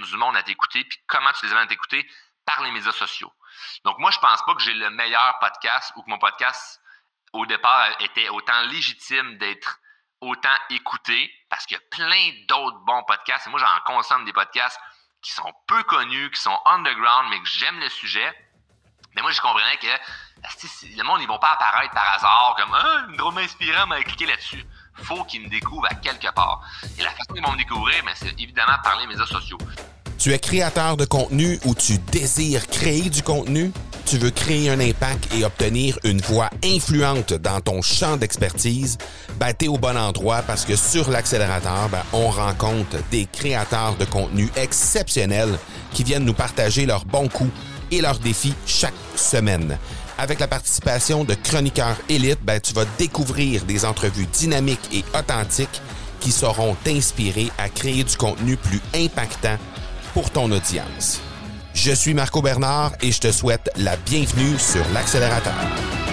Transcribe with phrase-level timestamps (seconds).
[0.00, 2.08] du monde à t'écouter, puis comment tu les amènes à t'écouter?
[2.44, 3.32] Par les médias sociaux.
[3.84, 6.80] Donc, moi, je pense pas que j'ai le meilleur podcast ou que mon podcast,
[7.32, 9.78] au départ, était autant légitime d'être
[10.20, 13.46] autant écouté parce qu'il y a plein d'autres bons podcasts.
[13.46, 14.80] Et moi, j'en consomme des podcasts
[15.22, 18.32] qui sont peu connus, qui sont underground, mais que j'aime le sujet.
[19.14, 23.06] Mais moi, je comprenais que le monde, ils vont pas apparaître par hasard comme Ah,
[23.08, 24.64] une drôle inspirant, mais cliquer là-dessus.
[25.02, 26.62] Faut qu'ils me découvrent à quelque part.
[26.98, 29.58] Et la façon dont ils vont me découvrir, ben, c'est évidemment par les médias sociaux.
[30.18, 33.70] Tu es créateur de contenu ou tu désires créer du contenu?
[34.06, 38.98] Tu veux créer un impact et obtenir une voix influente dans ton champ d'expertise?
[39.38, 44.04] Ben, t'es au bon endroit parce que sur l'accélérateur, ben, on rencontre des créateurs de
[44.04, 45.58] contenu exceptionnels
[45.92, 47.52] qui viennent nous partager leurs bons coups
[47.90, 49.78] et leurs défis chaque semaine.
[50.18, 55.82] Avec la participation de chroniqueurs élites, ben, tu vas découvrir des entrevues dynamiques et authentiques
[56.20, 59.58] qui sauront t'inspirer à créer du contenu plus impactant
[60.14, 61.20] pour ton audience.
[61.74, 66.05] Je suis Marco Bernard et je te souhaite la bienvenue sur l'accélérateur.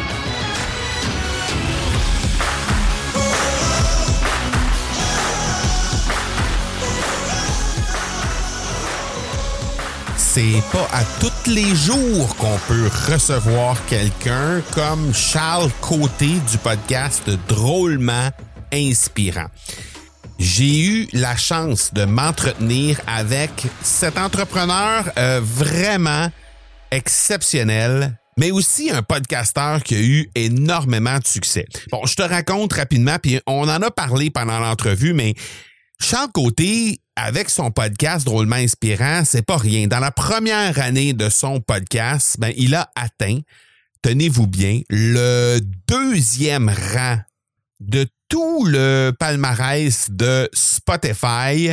[10.36, 17.30] C'est pas à tous les jours qu'on peut recevoir quelqu'un comme Charles Côté du podcast
[17.48, 18.32] Drôlement
[18.74, 19.46] Inspirant
[20.40, 23.52] j'ai eu la chance de m'entretenir avec
[23.84, 26.32] cet entrepreneur euh, vraiment
[26.90, 31.68] exceptionnel, mais aussi un podcasteur qui a eu énormément de succès.
[31.92, 35.36] Bon, je te raconte rapidement, puis on en a parlé pendant l'entrevue, mais
[36.04, 39.88] Charles Côté, avec son podcast drôlement inspirant, c'est pas rien.
[39.88, 43.40] Dans la première année de son podcast, ben, il a atteint,
[44.02, 47.20] tenez-vous bien, le deuxième rang
[47.80, 51.72] de tout le palmarès de Spotify,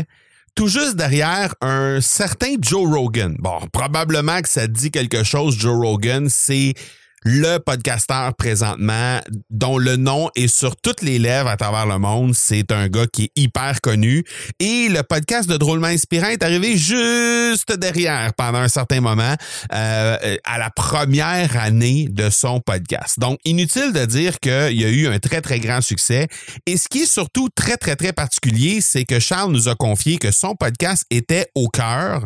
[0.54, 3.34] tout juste derrière un certain Joe Rogan.
[3.40, 6.74] Bon, probablement que ça dit quelque chose, Joe Rogan, c'est
[7.22, 12.34] le podcasteur présentement dont le nom est sur toutes les lèvres à travers le monde.
[12.34, 14.24] C'est un gars qui est hyper connu.
[14.58, 19.34] Et le podcast de Drôlement Inspirant est arrivé juste derrière pendant un certain moment
[19.72, 23.18] euh, à la première année de son podcast.
[23.18, 26.28] Donc, inutile de dire qu'il y a eu un très, très grand succès.
[26.66, 30.16] Et ce qui est surtout très, très, très particulier, c'est que Charles nous a confié
[30.16, 32.24] que son podcast était au cœur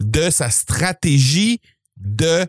[0.00, 1.60] de sa stratégie
[1.96, 2.44] de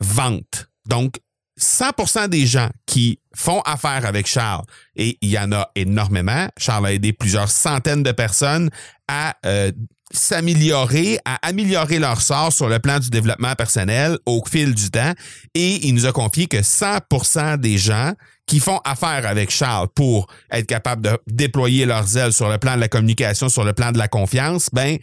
[0.00, 0.67] vente.
[0.88, 1.14] Donc,
[1.60, 4.64] 100% des gens qui font affaire avec Charles,
[4.96, 8.70] et il y en a énormément, Charles a aidé plusieurs centaines de personnes
[9.08, 9.72] à euh,
[10.12, 15.12] s'améliorer, à améliorer leur sort sur le plan du développement personnel au fil du temps.
[15.54, 18.12] Et il nous a confié que 100% des gens
[18.46, 22.76] qui font affaire avec Charles pour être capables de déployer leurs ailes sur le plan
[22.76, 24.96] de la communication, sur le plan de la confiance, ben,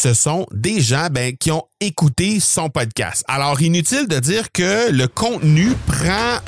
[0.00, 3.22] ce sont des gens ben, qui ont écouté son podcast.
[3.28, 6.40] Alors, inutile de dire que le contenu prend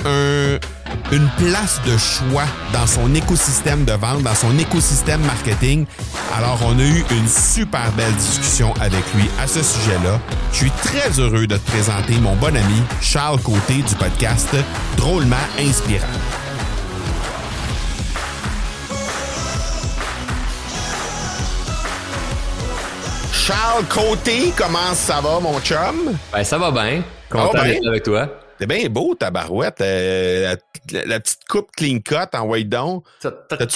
[1.12, 5.84] une place de choix dans son écosystème de vente, dans son écosystème marketing.
[6.34, 10.18] Alors, on a eu une super belle discussion avec lui à ce sujet-là.
[10.52, 14.48] Je suis très heureux de te présenter mon bon ami Charles Côté du podcast
[14.96, 16.41] Drôlement Inspirant.
[23.32, 26.16] Charles Côté, comment ça va, mon chum?
[26.32, 27.02] Ben, ça va bien.
[27.28, 28.28] Content d'être avec toi.
[28.60, 29.80] C'est bien beau, ta barouette.
[29.80, 30.54] Euh,
[30.92, 33.00] la, petite coupe clean cut en white down.
[33.20, 33.28] Tu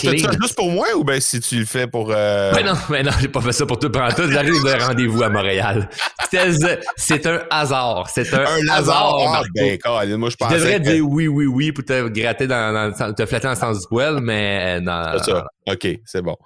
[0.08, 2.12] fais ça juste pour moi ou ben si tu le fais pour.
[2.12, 2.52] Euh...
[2.52, 3.90] Ben non, ben non, j'ai pas fait ça pour tout.
[3.90, 4.30] Prends tout.
[4.30, 5.88] J'arrive de rendez-vous à Montréal.
[6.30, 8.08] C'est un hasard.
[8.08, 9.16] C'est un, un hasard.
[9.26, 13.26] Ah, ben, moi, je devrais dire oui, oui, oui pour te gratter dans, dans, te
[13.26, 15.18] flatter dans le sens du poil, mais euh, non.
[15.18, 15.46] C'est ça.
[15.66, 16.36] OK, c'est bon.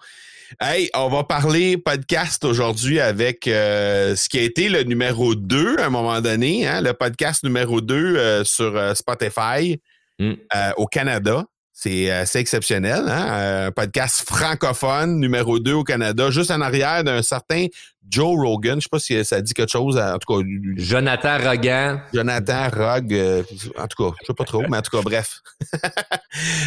[0.58, 5.76] Hey, on va parler podcast aujourd'hui avec euh, ce qui a été le numéro 2
[5.78, 9.80] à un moment donné, hein, le podcast numéro 2 euh, sur euh, Spotify
[10.18, 10.32] mm.
[10.76, 11.44] au Canada.
[11.72, 13.66] C'est assez exceptionnel, hein?
[13.66, 17.66] Un podcast francophone numéro 2 au Canada, juste en arrière d'un certain
[18.06, 18.80] Joe Rogan.
[18.80, 19.96] Je sais pas si ça dit quelque chose.
[19.96, 20.46] En tout cas,
[20.76, 22.02] Jonathan Rogan.
[22.12, 23.14] Jonathan Rog.
[23.78, 25.40] en tout cas, je sais pas trop, mais en tout cas, bref.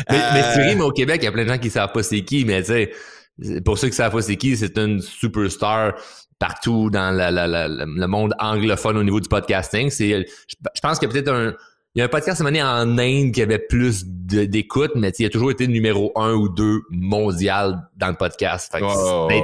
[0.10, 1.92] mais, mais tu ris, mais au Québec, il y a plein de gens qui savent
[1.92, 2.92] pas c'est qui, mais tu sais,
[3.66, 5.94] pour ceux qui savent pas c'est qui, c'est une superstar
[6.40, 9.90] partout dans le monde anglophone au niveau du podcasting.
[9.90, 11.54] C'est, je, pense qu'il y a peut-être un,
[11.96, 15.30] il y a un podcast mené en Inde qui avait plus d'écoute, mais il a
[15.30, 18.72] toujours été numéro un ou deux mondial dans le podcast.
[18.72, 18.84] Fait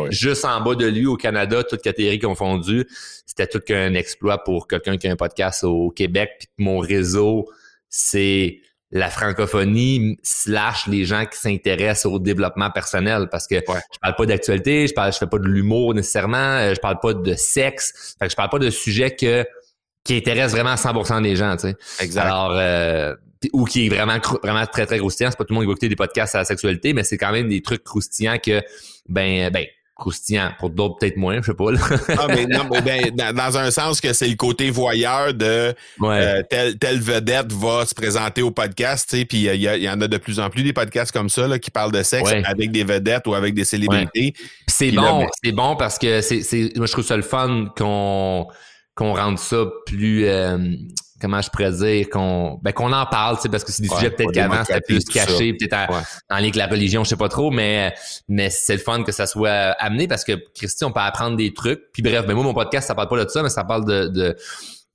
[0.10, 2.88] juste en bas de lui au Canada, toutes catégories confondues,
[3.26, 6.32] c'était tout qu'un exploit pour quelqu'un qui a un podcast au Québec.
[6.40, 7.46] Puis mon réseau,
[7.88, 14.16] c'est la francophonie slash les gens qui s'intéressent au développement personnel parce que je parle
[14.16, 17.34] pas d'actualité, je parle je fais pas de l'humour nécessairement, euh, je parle pas de
[17.36, 19.46] sexe, fait que je parle pas de sujets que
[20.04, 21.76] qui intéressent vraiment 100% des gens, tu sais.
[22.00, 22.22] Exact.
[22.22, 23.16] Alors euh,
[23.54, 25.74] ou qui est vraiment vraiment très très croustillant, c'est pas tout le monde qui va
[25.74, 28.62] écouter des podcasts à la sexualité, mais c'est quand même des trucs croustillants que
[29.08, 29.66] ben ben
[30.00, 30.52] croustillant.
[30.58, 31.70] Pour d'autres, peut-être moins, je sais pas.
[32.18, 36.44] ah, mais non, mais ben, dans, un sens que c'est le côté voyeur de euh,
[36.50, 40.50] telle, vedette va se présenter au podcast, puis il y, en a de plus en
[40.50, 43.54] plus des podcasts comme ça là, qui parlent de sexe avec des vedettes ou avec
[43.54, 44.34] des célébrités.
[44.68, 48.48] C'est bon, c'est bon parce que c'est, moi je trouve ça le fun qu'on
[48.96, 50.58] qu'on rende ça plus euh,
[51.20, 53.90] comment je pourrais dire qu'on ben qu'on en parle tu sais parce que c'est des
[53.90, 55.90] sujets peut-être qu'avant c'était plus caché peut-être
[56.30, 57.94] en, lien avec la religion je sais pas trop mais
[58.28, 61.54] mais c'est le fun que ça soit amené parce que Christy on peut apprendre des
[61.54, 61.92] trucs.
[61.94, 64.08] Puis bref ben moi mon podcast ça parle pas de ça mais ça parle de,
[64.08, 64.36] de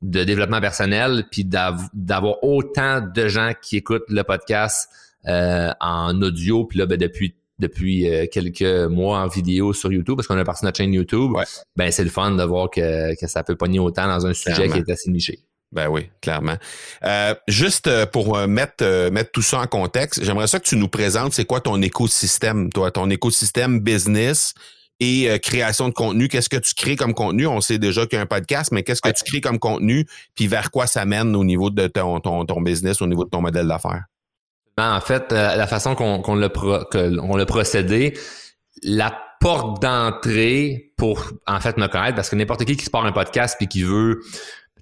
[0.05, 4.88] de développement personnel, puis d'avoir autant de gens qui écoutent le podcast
[5.27, 10.17] euh, en audio, puis là, ben, depuis depuis euh, quelques mois en vidéo sur YouTube,
[10.17, 11.32] parce qu'on a parti notre chaîne YouTube,
[11.77, 14.69] ben c'est le fun de voir que, que ça peut pogner autant dans un sujet
[14.69, 15.38] qui est assez niché.
[15.75, 16.56] Ben oui, clairement.
[17.05, 20.76] Euh, juste euh, pour euh, mettre mettre tout ça en contexte, j'aimerais ça que tu
[20.76, 24.55] nous présentes c'est quoi ton écosystème, toi, ton écosystème business
[25.00, 26.29] et création de contenu?
[26.29, 27.49] Qu'est-ce que tu crées comme contenu?
[27.49, 30.06] On sait déjà qu'il y a un podcast, mais qu'est-ce que tu crées comme contenu,
[30.37, 33.31] puis vers quoi ça mène au niveau de ton, ton, ton business, au niveau de
[33.31, 34.05] ton modèle d'affaires?
[34.77, 36.49] Ben, en fait, la façon qu'on l'a
[36.93, 38.17] l'a procédé,
[38.85, 43.05] la porte d'entrée pour en fait me connaître, parce que n'importe qui qui se part
[43.05, 44.20] un podcast puis qui veut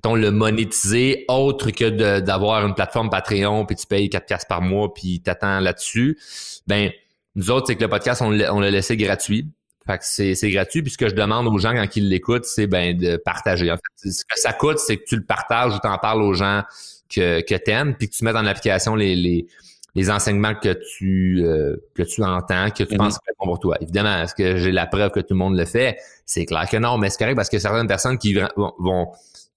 [0.05, 4.93] le monétiser autre que d'avoir une plateforme Patreon puis tu payes 4 piastres par mois
[4.93, 6.19] puis t'attends là-dessus.
[6.67, 6.91] Ben,
[7.35, 9.49] nous autres, c'est que le podcast, on l'a laissé gratuit.
[9.87, 10.83] Fait que c'est gratuit.
[10.83, 13.71] Puis ce que je demande aux gens quand ils l'écoutent, c'est ben de partager.
[13.71, 16.35] En fait, ce que ça coûte, c'est que tu le partages ou t'en parles aux
[16.35, 16.63] gens
[17.09, 19.47] que, que t'aimes, puis que tu mets en application les, les,
[19.95, 22.97] les enseignements que tu euh, que tu entends, que tu mm-hmm.
[22.97, 23.77] penses que c'est bon pour toi.
[23.81, 25.99] Évidemment, est-ce que j'ai la preuve que tout le monde le fait?
[26.27, 28.39] C'est clair que non, mais c'est correct parce que certaines personnes qui
[28.79, 29.09] vont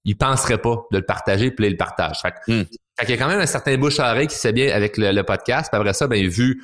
[0.06, 2.22] il penserait pas de le partager, puis il le partage.
[2.22, 2.64] Fait, hmm.
[3.00, 5.22] fait, y a quand même un certain bouche à oreille qui se bien avec le,
[5.24, 5.70] podcast.
[5.72, 6.64] Puis après ça, ben vu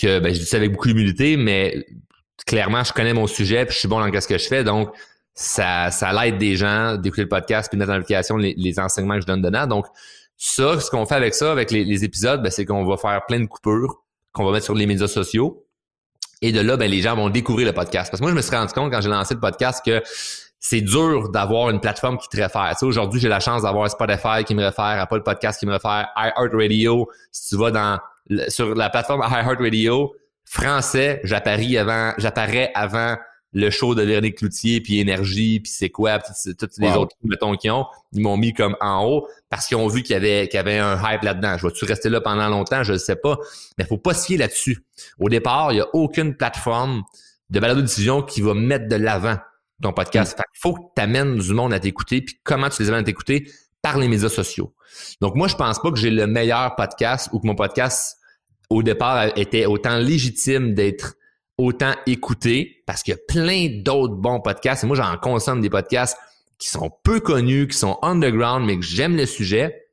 [0.00, 1.86] que ben, je dis ça avec beaucoup d'humilité, mais
[2.46, 4.94] clairement, je connais mon sujet, puis je suis bon dans ce que je fais, donc
[5.34, 9.14] ça, ça l'aide des gens d'écouter le podcast, puis de mettre en application les, enseignements
[9.14, 9.66] que je donne dedans.
[9.66, 9.86] Donc,
[10.36, 13.40] ça, ce qu'on fait avec ça, avec les, épisodes, ben, c'est qu'on va faire plein
[13.40, 15.64] de coupures qu'on va mettre sur les médias sociaux.
[16.42, 18.10] Et de là, ben, les gens vont découvrir le podcast.
[18.10, 20.02] Parce que moi, je me suis rendu compte quand j'ai lancé le podcast que
[20.60, 22.70] c'est dur d'avoir une plateforme qui te réfère.
[22.72, 25.72] Tu sais, aujourd'hui, j'ai la chance d'avoir Spotify qui me réfère, Apple Podcast qui me
[25.72, 27.08] réfère, iHeartRadio.
[27.30, 27.98] Si tu vas dans
[28.48, 30.14] sur la plateforme iHeartRadio,
[30.44, 33.16] français, j'apparais avant, j'apparais avant
[33.52, 37.54] le show de Véronique Cloutier, puis Énergie, puis c'est quoi, puis toutes les autres mettons
[37.54, 40.48] qui ont, ils m'ont mis comme en haut parce qu'ils ont vu qu'il y avait
[40.48, 41.56] qu'il y avait un hype là-dedans.
[41.56, 43.38] Je vais-tu rester là pendant longtemps, je ne sais pas,
[43.78, 44.84] mais faut pas se fier là-dessus.
[45.18, 47.04] Au départ, il y a aucune plateforme
[47.48, 49.38] de balado diffusion qui va mettre de l'avant
[49.82, 50.36] ton podcast.
[50.38, 53.04] Il faut que tu amènes du monde à t'écouter, puis comment tu les amènes à
[53.04, 53.50] t'écouter?
[53.82, 54.74] Par les médias sociaux.
[55.20, 58.16] Donc, moi, je pense pas que j'ai le meilleur podcast ou que mon podcast,
[58.70, 61.14] au départ, était autant légitime d'être
[61.58, 64.84] autant écouté parce qu'il y a plein d'autres bons podcasts.
[64.84, 66.16] Et moi, j'en consomme des podcasts
[66.58, 69.86] qui sont peu connus, qui sont underground, mais que j'aime le sujet.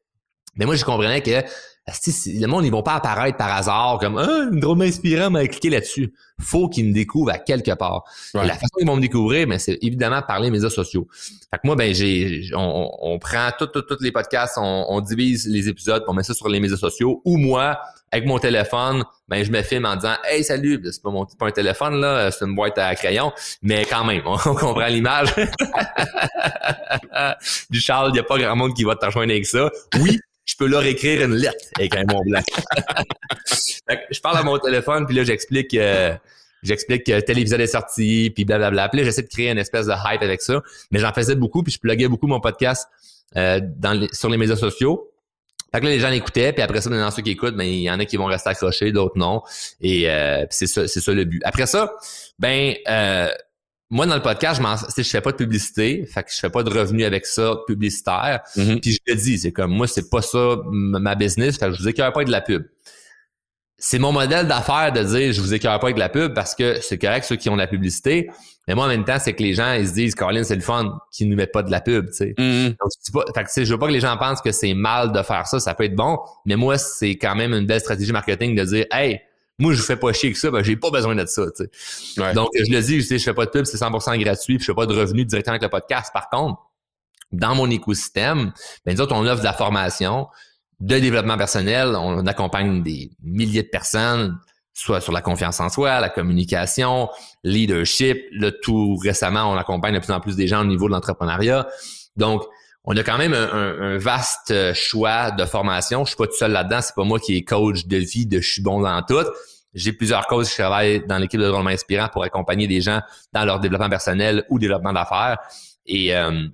[0.55, 1.43] Mais moi, je comprenais que
[1.87, 5.69] le monde, ils vont pas apparaître par hasard comme ah, une drôle inspirant, mais cliquer
[5.69, 6.11] là-dessus.
[6.41, 8.05] Faut qu'ils me découvrent à quelque part.
[8.33, 11.07] la façon dont ils vont me découvrir, mais c'est évidemment par les médias sociaux.
[11.51, 13.69] Fait que moi, ben j'ai on, on, prend tous
[14.01, 17.21] les podcasts, on, on, divise les épisodes, on met ça sur les médias sociaux.
[17.23, 17.79] Ou moi,
[18.11, 21.45] avec mon téléphone, ben je me filme en disant Hey salut, c'est pas mon pas
[21.45, 25.35] un téléphone, là, c'est une boîte à crayon, mais quand même, on, comprend l'image.
[27.69, 29.69] du Charles, il n'y a pas grand monde qui va te rejoindre avec ça.
[29.99, 32.41] Oui, je peux leur écrire une lettre avec un mot blanc.
[34.11, 36.15] je parle à mon téléphone, puis là, j'explique euh,
[36.65, 38.89] j'explique que tel épisode est sorti, puis blablabla.
[38.89, 40.61] Puis là, j'essaie de créer une espèce de hype avec ça.
[40.91, 42.87] Mais j'en faisais beaucoup, puis je pluguais beaucoup mon podcast
[43.35, 45.11] euh, dans sur les médias sociaux.
[45.71, 47.81] Fait que là, les gens l'écoutaient, puis après ça, dans ceux qui écoutent, ben, il
[47.81, 49.41] y en a qui vont rester accrochés, d'autres non.
[49.81, 51.41] Et euh, c'est ça, c'est ça le but.
[51.43, 51.93] Après ça,
[52.39, 53.29] ben euh,
[53.91, 54.61] moi, dans le podcast,
[54.97, 57.55] je je fais pas de publicité, fait que je fais pas de revenus avec ça
[57.67, 58.41] publicitaire.
[58.55, 58.79] Mm-hmm.
[58.79, 61.81] Puis je te dis, c'est comme moi, c'est pas ça ma business, fait que je
[61.81, 62.63] vous écœure pas avec de la pub.
[63.77, 66.55] C'est mon modèle d'affaires de dire je vous écœure pas avec de la pub parce
[66.55, 68.29] que c'est correct ceux qui ont de la publicité.
[68.67, 70.61] Mais moi, en même temps, c'est que les gens, ils se disent, Caroline, c'est le
[70.61, 72.33] fun qui ne met pas de la pub, tu sais.
[72.35, 72.69] Mm-hmm.
[72.69, 75.21] Donc, pas, fait que, je veux pas que les gens pensent que c'est mal de
[75.21, 76.17] faire ça, ça peut être bon.
[76.45, 79.21] Mais moi, c'est quand même une belle stratégie marketing de dire, hey,
[79.57, 82.33] moi, je fais pas chier que ça, ben, j'ai pas besoin de ça, tu sais.
[82.33, 84.65] Donc, je le dis, je sais, je fais pas de pub, c'est 100% gratuit, puis
[84.65, 86.11] je fais pas de revenus directement avec le podcast.
[86.13, 86.59] Par contre,
[87.31, 88.51] dans mon écosystème,
[88.85, 90.27] ben, disons, on offre de la formation.
[90.79, 91.95] de développement personnel.
[91.95, 94.37] On accompagne des milliers de personnes,
[94.73, 97.09] soit sur la confiance en soi, la communication,
[97.43, 98.17] leadership.
[98.31, 101.67] Là, tout récemment, on accompagne de plus en plus des gens au niveau de l'entrepreneuriat.
[102.17, 102.43] Donc,
[102.85, 106.05] on a quand même un, vaste euh, choix de formation.
[106.05, 106.81] Je suis pas tout seul là-dedans.
[106.81, 109.25] C'est pas moi qui est coach de vie, de je suis bon dans tout.
[109.73, 113.01] J'ai plusieurs coachs qui travaillent dans l'équipe de développement inspirant pour accompagner des gens
[113.33, 115.39] dans leur développement personnel ou développement d'affaires.
[115.85, 116.47] Et, euh,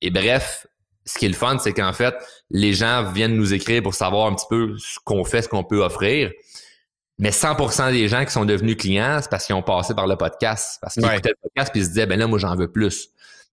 [0.00, 0.66] et bref,
[1.04, 2.14] ce qui est le fun, c'est qu'en fait,
[2.50, 5.64] les gens viennent nous écrire pour savoir un petit peu ce qu'on fait, ce qu'on
[5.64, 6.30] peut offrir.
[7.18, 10.16] Mais 100% des gens qui sont devenus clients, c'est parce qu'ils ont passé par le
[10.16, 12.70] podcast, parce qu'ils écoutaient le podcast puis ils se disaient ben là moi j'en veux
[12.70, 13.08] plus.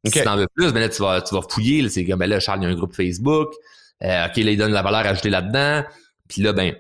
[0.06, 2.30] Si tu en veux plus, ben là tu vas tu vas fouiller, c'est comme ben
[2.30, 3.54] là Charles il y a un groupe Facebook,
[4.04, 5.84] euh, OK, là il donne la valeur ajoutée là-dedans,
[6.28, 6.76] puis là ben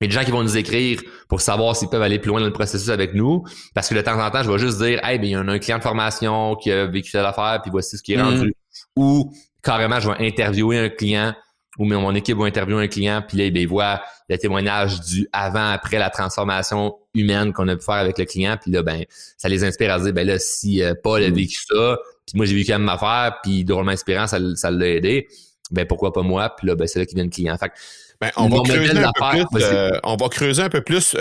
[0.00, 2.30] il y a des gens qui vont nous écrire pour savoir s'ils peuvent aller plus
[2.30, 3.44] loin dans le processus avec nous.
[3.72, 5.38] Parce que de temps en temps, je vais juste dire, hey, ben, il y a
[5.38, 8.22] un, client de formation qui a vécu cette affaire, puis voici ce qui est mm.
[8.22, 8.54] rendu.
[8.96, 11.34] Ou carrément, je vais interviewer un client
[11.78, 15.28] ou mon équipe va interviewer un client, puis là, ben, il voit le témoignage du
[15.32, 19.04] avant-après la transformation humaine qu'on a pu faire avec le client, puis là, ben,
[19.38, 21.34] ça les inspire à dire, ben là, si euh, Paul a mm.
[21.34, 24.88] vécu ça, puis moi j'ai vécu la même affaire, puis drôlement inspirant, ça, ça l'a
[24.88, 25.28] aidé,
[25.70, 27.56] ben pourquoi pas moi, puis là, ben c'est là qu'il vient le client.
[27.58, 27.72] Fait
[28.20, 31.16] ben, on, va creuser un peu plus, euh, on va creuser un peu plus,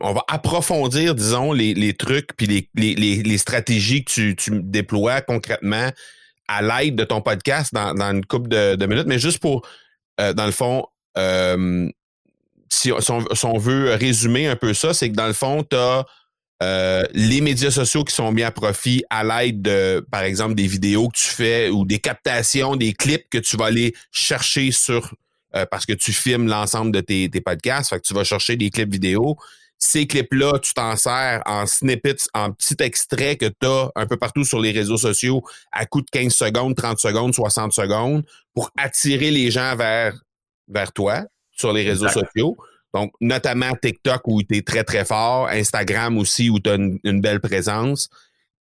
[0.00, 4.50] on va approfondir, disons, les, les trucs puis les, les, les, stratégies que tu, tu
[4.64, 5.90] déploies concrètement
[6.48, 9.66] à l'aide de ton podcast dans, dans une couple de, de, minutes, mais juste pour,
[10.20, 10.86] euh, dans le fond,
[11.18, 11.88] euh,
[12.68, 16.04] si, on, veut résumer un peu ça, c'est que dans le fond, tu as
[16.62, 20.66] euh, les médias sociaux qui sont mis à profit à l'aide de, par exemple, des
[20.66, 25.14] vidéos que tu fais ou des captations, des clips que tu vas aller chercher sur
[25.70, 27.88] parce que tu filmes l'ensemble de tes, tes podcasts.
[27.88, 29.38] Fait que tu vas chercher des clips vidéo
[29.78, 34.16] ces clips-là, tu t'en sers en snippets, en petits extraits que tu as un peu
[34.16, 38.70] partout sur les réseaux sociaux à coup de 15 secondes, 30 secondes, 60 secondes pour
[38.78, 40.18] attirer les gens vers,
[40.68, 42.56] vers toi sur les réseaux sociaux.
[42.96, 47.20] Donc, notamment TikTok où tu es très, très fort, Instagram aussi où tu as une,
[47.20, 48.08] belle présence.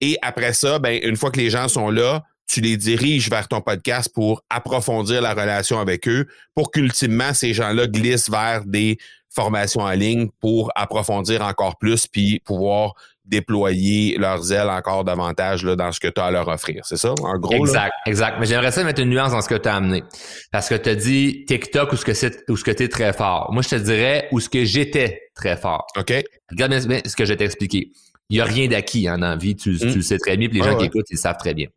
[0.01, 3.47] Et après ça, ben, une fois que les gens sont là, tu les diriges vers
[3.47, 8.97] ton podcast pour approfondir la relation avec eux, pour qu'ultimement, ces gens-là glissent vers des
[9.35, 12.93] formation en ligne pour approfondir encore plus puis pouvoir
[13.25, 16.83] déployer leurs ailes encore davantage là, dans ce que tu as à leur offrir.
[16.85, 17.53] C'est ça, en gros?
[17.53, 18.37] Exact, exact.
[18.39, 20.03] Mais j'aimerais ça mettre une nuance dans ce que tu as amené.
[20.51, 22.87] Parce que tu as dit TikTok ou ce que c'est ou ce que tu es
[22.87, 23.49] très fort.
[23.51, 25.87] Moi, je te dirais où ce que j'étais très fort.
[25.97, 26.13] OK.
[26.51, 27.91] Regarde bien ce que je vais t'expliquer.
[28.29, 29.55] Il n'y a rien d'acquis en hein, vie.
[29.55, 29.95] Tu, tu, hmm.
[29.95, 31.67] le sais très bien, puis les gens qui écoutent, ils savent très bien.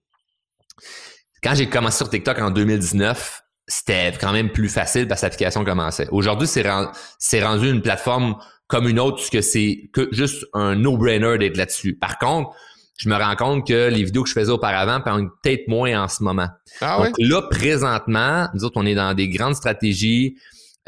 [1.42, 5.64] Quand j'ai commencé sur TikTok en 2019, c'était quand même plus facile parce que l'application
[5.64, 6.08] commençait.
[6.10, 8.36] Aujourd'hui, c'est rendu une plateforme
[8.68, 11.94] comme une autre, puisque c'est que juste un no-brainer d'être là-dessus.
[11.94, 12.50] Par contre,
[12.98, 16.08] je me rends compte que les vidéos que je faisais auparavant pendant peut-être moins en
[16.08, 16.48] ce moment.
[16.80, 20.36] Ah Donc là, présentement, nous autres, on est dans des grandes stratégies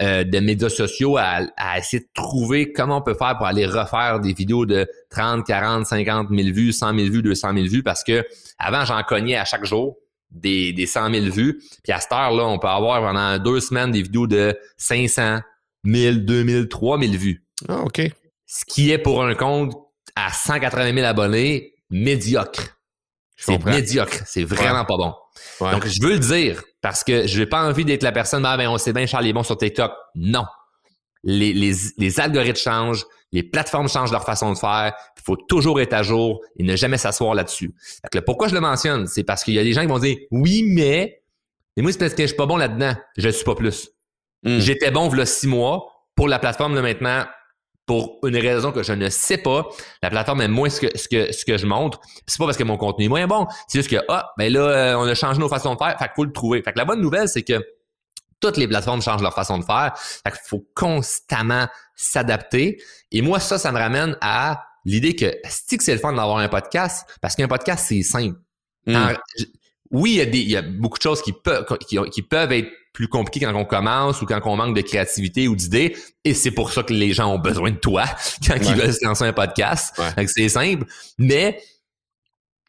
[0.00, 3.66] euh, de médias sociaux à, à, essayer de trouver comment on peut faire pour aller
[3.66, 7.82] refaire des vidéos de 30, 40, 50 000 vues, 100 000 vues, 200 000 vues,
[7.82, 8.26] parce que
[8.58, 9.96] avant, j'en cognais à chaque jour
[10.30, 11.60] des, des 100 000 vues.
[11.82, 15.40] Puis à cette heure-là, on peut avoir pendant deux semaines des vidéos de 500,
[15.84, 17.44] 1000, 2000, 3000 vues.
[17.68, 18.00] Ah, OK.
[18.46, 19.74] Ce qui est pour un compte
[20.16, 22.78] à 180 000 abonnés, médiocre.
[23.36, 24.18] C'est médiocre.
[24.26, 25.14] C'est vraiment pas bon.
[25.60, 28.56] Donc, je veux le dire parce que je n'ai pas envie d'être la personne, ah,
[28.56, 29.92] ben, on sait bien, Charles est bon sur TikTok.
[30.14, 30.44] Non.
[31.22, 34.94] Les, les, les algorithmes changent, les plateformes changent leur façon de faire.
[35.16, 37.74] Il faut toujours être à jour et ne jamais s'asseoir là-dessus.
[38.26, 39.06] pourquoi je le mentionne?
[39.06, 41.22] C'est parce qu'il y a des gens qui vont dire oui, mais.
[41.76, 42.94] Et moi, c'est parce que je suis pas bon là-dedans.
[43.16, 43.90] Je ne suis pas plus.
[44.42, 44.58] Hmm.
[44.58, 45.86] J'étais bon il six mois.
[46.16, 47.24] Pour la plateforme de maintenant,
[47.90, 49.66] pour une raison que je ne sais pas,
[50.00, 52.00] la plateforme aime moins ce que, ce que, ce que je montre.
[52.24, 53.48] C'est pas parce que mon contenu est moins bon.
[53.66, 55.98] C'est juste que, ah, ben là, euh, on a changé nos façons de faire.
[55.98, 56.62] Fait qu'il faut le trouver.
[56.62, 57.60] Fait que la bonne nouvelle, c'est que
[58.38, 59.92] toutes les plateformes changent leur façon de faire.
[59.96, 61.66] Fait qu'il faut constamment
[61.96, 62.80] s'adapter.
[63.10, 66.48] Et moi, ça, ça me ramène à l'idée que que c'est le fun d'avoir un
[66.48, 68.38] podcast parce qu'un podcast, c'est simple.
[68.86, 69.14] Hmm.
[69.90, 71.66] Oui, il y, a des, il y a beaucoup de choses qui peuvent,
[72.12, 75.56] qui, peuvent être plus compliquées quand on commence ou quand on manque de créativité ou
[75.56, 75.96] d'idées.
[76.24, 78.04] Et c'est pour ça que les gens ont besoin de toi
[78.46, 80.00] quand ils veulent se lancer un podcast.
[80.26, 80.86] C'est simple.
[81.18, 81.60] Mais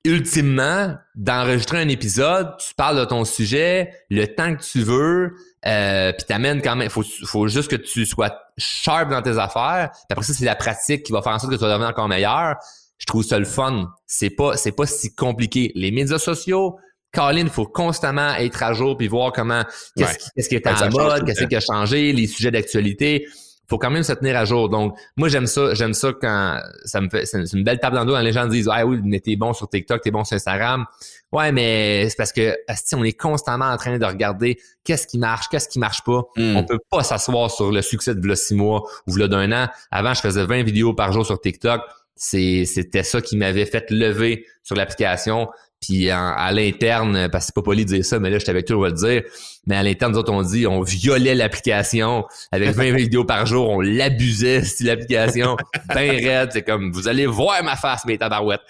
[0.04, 5.36] ultimement, d'enregistrer un épisode, tu parles de ton sujet, le temps que tu veux,
[5.68, 6.90] euh, puis t'amènes quand même.
[6.90, 9.92] Faut, faut juste que tu sois sharp dans tes affaires.
[9.92, 11.90] Puis après ça, c'est la pratique qui va faire en sorte que tu vas devenir
[11.90, 12.56] encore meilleur.
[12.98, 13.92] Je trouve ça le fun.
[14.08, 15.72] C'est pas, c'est pas si compliqué.
[15.76, 16.78] Les médias sociaux,
[17.14, 19.64] Colin, il faut constamment être à jour puis voir comment
[19.98, 23.28] qu'est-ce qui, est en mode, qu'est-ce qui a changé, les sujets d'actualité.
[23.70, 24.70] faut quand même se tenir à jour.
[24.70, 28.04] Donc, moi, j'aime ça, j'aime ça quand ça me fait, c'est une belle table dans
[28.04, 30.24] le dos quand les gens disent, ah oui, mais t'es bon sur TikTok, t'es bon
[30.24, 30.86] sur Instagram.
[31.34, 35.18] Ouais, mais c'est parce que si on est constamment en train de regarder qu'est-ce qui
[35.18, 36.24] marche, qu'est-ce qui marche pas.
[36.38, 36.56] Hmm.
[36.56, 39.68] On peut pas s'asseoir sur le succès de v'là six mois ou v'là d'un an.
[39.92, 41.82] Avant, je faisais 20 vidéos par jour sur TikTok.
[42.16, 45.50] C'était ça qui m'avait fait lever sur l'application.
[45.82, 48.52] Puis en- à l'interne, parce que c'est pas poli de dire ça, mais là, j'étais
[48.52, 49.24] avec toi, on va le dire.
[49.66, 53.68] Mais à l'interne, nous autres, on dit, on violait l'application avec 20 vidéos par jour,
[53.70, 55.58] on l'abusait, c'est l'application,
[55.94, 56.50] ben raide.
[56.54, 58.62] C'est comme, vous allez voir ma face, mes tabarouettes.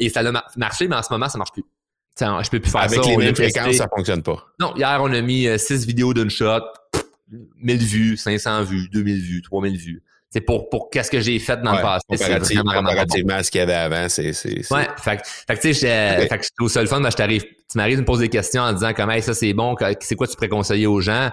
[0.00, 1.64] Et ça a mar- marché, mais en ce moment, ça marche plus.
[2.16, 3.08] T'sais, je peux plus faire Avec ça.
[3.10, 4.44] les mêmes fréquences, ça fonctionne pas.
[4.58, 6.62] Non, hier, on a mis 6 vidéos d'une shot,
[7.62, 10.02] 1000 vues, 500 vues, 2000 vues, 3000 vues.
[10.32, 12.04] C'est pour, pour qu'est-ce que j'ai fait dans le passé.
[12.12, 12.88] C'est comparatif- vraiment, vraiment pas bon.
[12.90, 15.74] comparativement à ce qu'il y avait avant, c'est, c'est, Ouais, fait, que- fait que tu
[15.74, 18.06] sais, fait que je trouve ça le fun, ben, je t'arrive, tu m'arrives, tu me
[18.06, 20.86] poses des questions en disant comment hey, ça c'est bon, c'est quoi tu pourrais conseiller
[20.86, 21.30] aux gens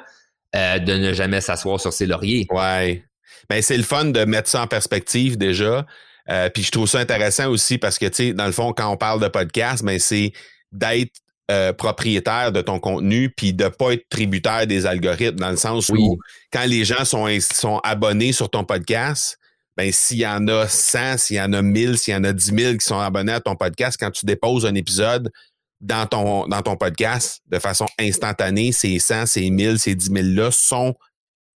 [0.55, 2.47] euh, de ne jamais s'asseoir sur ses lauriers?
[2.49, 3.03] Ouais.
[3.49, 5.85] Ben, c'est le fun de mettre ça en perspective déjà.
[6.29, 8.89] Euh, puis je trouve ça intéressant aussi parce que, tu sais, dans le fond, quand
[8.91, 10.33] on parle de podcast, ben, c'est
[10.71, 11.13] d'être
[11.49, 15.89] euh, propriétaire de ton contenu puis de pas être tributaire des algorithmes dans le sens
[15.89, 15.99] Oui.
[16.01, 16.17] où
[16.51, 19.37] quand les gens sont, sont abonnés sur ton podcast,
[19.77, 22.33] ben, s'il y en a 100, s'il y en a 1000, s'il y en a
[22.33, 25.31] 10 000 qui sont abonnés à ton podcast, quand tu déposes un épisode
[25.79, 30.49] dans ton, dans ton podcast de façon instantanée, ces 100, ces 1000, ces 10 000-là
[30.51, 30.95] sont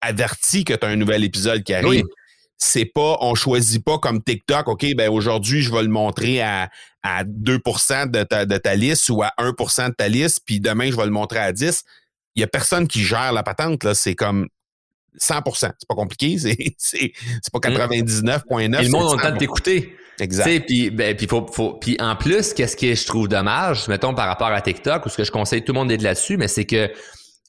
[0.02, 1.90] avertis que tu as un nouvel épisode qui arrive.
[1.90, 2.04] Oui.
[2.58, 6.70] C'est pas, on choisit pas comme TikTok, OK, ben aujourd'hui, je vais le montrer à,
[7.04, 10.92] à 2 de ta, de ta liste ou à 1% de ta liste, puis demain,
[10.92, 11.84] je vais le montrer à 10.
[12.36, 13.94] Il y a personne qui gère la patente, là.
[13.94, 14.48] C'est comme
[15.20, 16.38] 100% C'est pas compliqué.
[16.40, 18.80] C'est, c'est, c'est pas 99,9.
[18.80, 19.38] Et le monde a le temps de 100%.
[19.38, 19.96] t'écouter.
[20.20, 20.66] Exact.
[20.66, 24.62] puis ben, faut, faut, en plus, qu'est-ce que je trouve dommage, mettons par rapport à
[24.62, 26.92] TikTok, ou ce que je conseille tout le monde d'être là-dessus, mais c'est que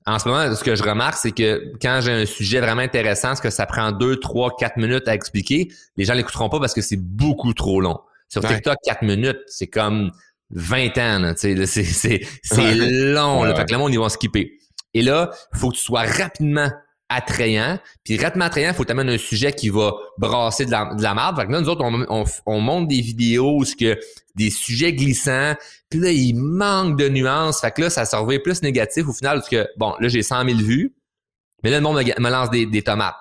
[0.07, 3.35] en ce moment, ce que je remarque, c'est que quand j'ai un sujet vraiment intéressant,
[3.35, 6.73] ce que ça prend deux, trois, quatre minutes à expliquer, les gens l'écouteront pas parce
[6.73, 8.01] que c'est beaucoup trop long.
[8.31, 8.47] Sur.
[8.47, 10.11] TikTok, quatre minutes, c'est comme
[10.51, 13.55] 20 ans, c'est, long, là.
[13.55, 14.59] Fait que le monde, ils vont skipper.
[14.95, 16.71] Et là, faut que tu sois rapidement
[17.09, 17.79] attrayant.
[18.05, 21.39] Puis rapidement attrayant, faut t'amener un sujet qui va brasser de la, de la marde.
[21.39, 23.99] Fait que là, nous autres, on, on, on monte des vidéos où ce que
[24.37, 25.55] des sujets glissants.
[25.91, 27.61] Puis là, il manque de nuances.
[27.61, 30.23] Fait que là, ça se revient plus négatif au final parce que, bon, là, j'ai
[30.23, 30.95] 100 000 vues.
[31.63, 33.17] Mais là, le monde me, me lance des, des tomates.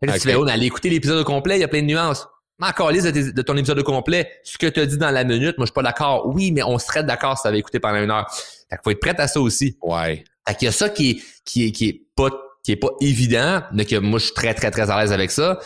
[0.00, 0.22] Fait que là, Ok.
[0.22, 2.26] tu fais, oh, allez écouter l'épisode au complet, il y a plein de nuances.
[2.60, 4.30] Encore liste de, tes- de ton épisode au complet.
[4.42, 6.26] Ce que tu as dit dans la minute, moi, je suis pas d'accord.
[6.26, 8.26] Oui, mais on serait d'accord si tu avais écouté pendant une heure.
[8.68, 9.76] Fait qu'il faut être prêt à ça aussi.
[9.80, 10.24] Ouais.
[10.48, 12.30] Fait qu'il y a ça qui est, qui est, qui est pas,
[12.64, 15.30] qui est pas évident, mais que moi, je suis très, très, très à l'aise avec
[15.30, 15.58] ça.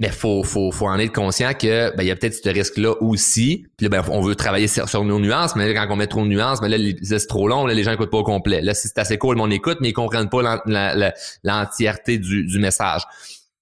[0.00, 2.92] Mais faut, faut, faut en être conscient que, ben, il y a peut-être ce risque-là
[3.02, 3.66] aussi.
[3.76, 6.06] Puis là, ben, on veut travailler sur, sur nos nuances, mais là, quand on met
[6.06, 8.60] trop de nuances, ben là, c'est trop long, là, les gens écoutent pas au complet.
[8.60, 10.62] Là, si c'est assez cool, le monde écoute, mais ils comprennent pas
[11.42, 13.02] l'entièreté du, du message.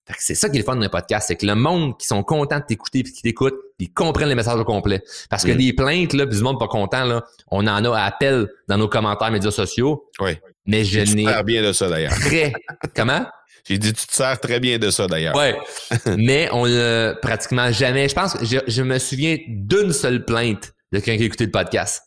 [0.07, 2.07] Fait que c'est ça qui est le fun d'un podcast, c'est que le monde qui
[2.07, 5.03] sont contents de t'écouter puis qui t'écoutent, ils comprennent les messages au complet.
[5.29, 5.57] Parce que Mm.
[5.57, 8.79] des plaintes, là, puis du monde pas content, là, on en a à appel dans
[8.79, 10.09] nos commentaires médias sociaux.
[10.21, 10.39] Oui.
[10.65, 12.13] Mais je Tu te n'ai sers bien de ça, d'ailleurs.
[12.15, 12.53] très...
[12.97, 13.27] Comment?
[13.69, 15.35] J'ai dit, tu te sers très bien de ça, d'ailleurs.
[15.35, 15.57] Ouais.
[16.17, 18.09] Mais on l'a pratiquement jamais.
[18.09, 21.45] Je pense que je, je me souviens d'une seule plainte de quelqu'un qui a écouté
[21.47, 22.03] le podcast.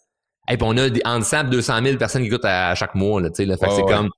[0.49, 2.95] Et puis on a des, entre 100 et 200 000 personnes qui écoutent à, chaque
[2.95, 3.21] mois.
[3.21, 3.57] Là, tu sais, là.
[3.57, 3.93] Fait que c'est ouais.
[3.93, 4.09] comme...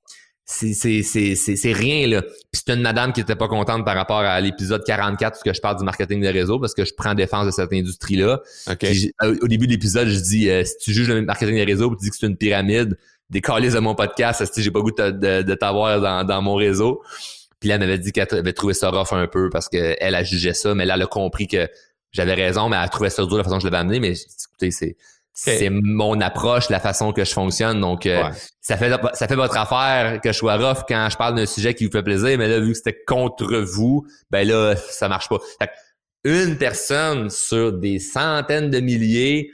[0.53, 2.21] C'est, c'est, c'est, c'est, c'est rien, là.
[2.21, 5.53] Puis c'est une madame qui était pas contente par rapport à l'épisode 44 où que
[5.53, 8.41] je parle du marketing de réseau parce que je prends défense de cette industrie-là.
[8.69, 8.77] OK.
[8.79, 11.63] Puis j'ai- au début de l'épisode, je dis euh, si tu juges le marketing des
[11.63, 12.97] réseaux, puis tu dis que c'est une pyramide,
[13.29, 16.41] des calices de mon podcast, si j'ai pas goût de, de, de t'avoir dans, dans
[16.41, 17.01] mon réseau?
[17.61, 20.15] Puis là, elle m'avait dit qu'elle avait trouvé ça rough un peu parce qu'elle elle
[20.15, 21.67] a jugé ça, mais là, elle a compris que
[22.11, 23.99] j'avais raison, mais elle a trouvé ça dur la façon que je l'avais amené.
[24.01, 24.97] Mais écoutez, c'est
[25.33, 27.79] c'est mon approche, la façon que je fonctionne.
[27.79, 31.35] Donc, euh, ça fait ça fait votre affaire que je sois rough quand je parle
[31.35, 34.75] d'un sujet qui vous fait plaisir, mais là, vu que c'était contre vous, ben là,
[34.75, 35.39] ça marche pas.
[35.59, 35.71] Fait que
[36.23, 39.51] une personne sur des centaines de milliers,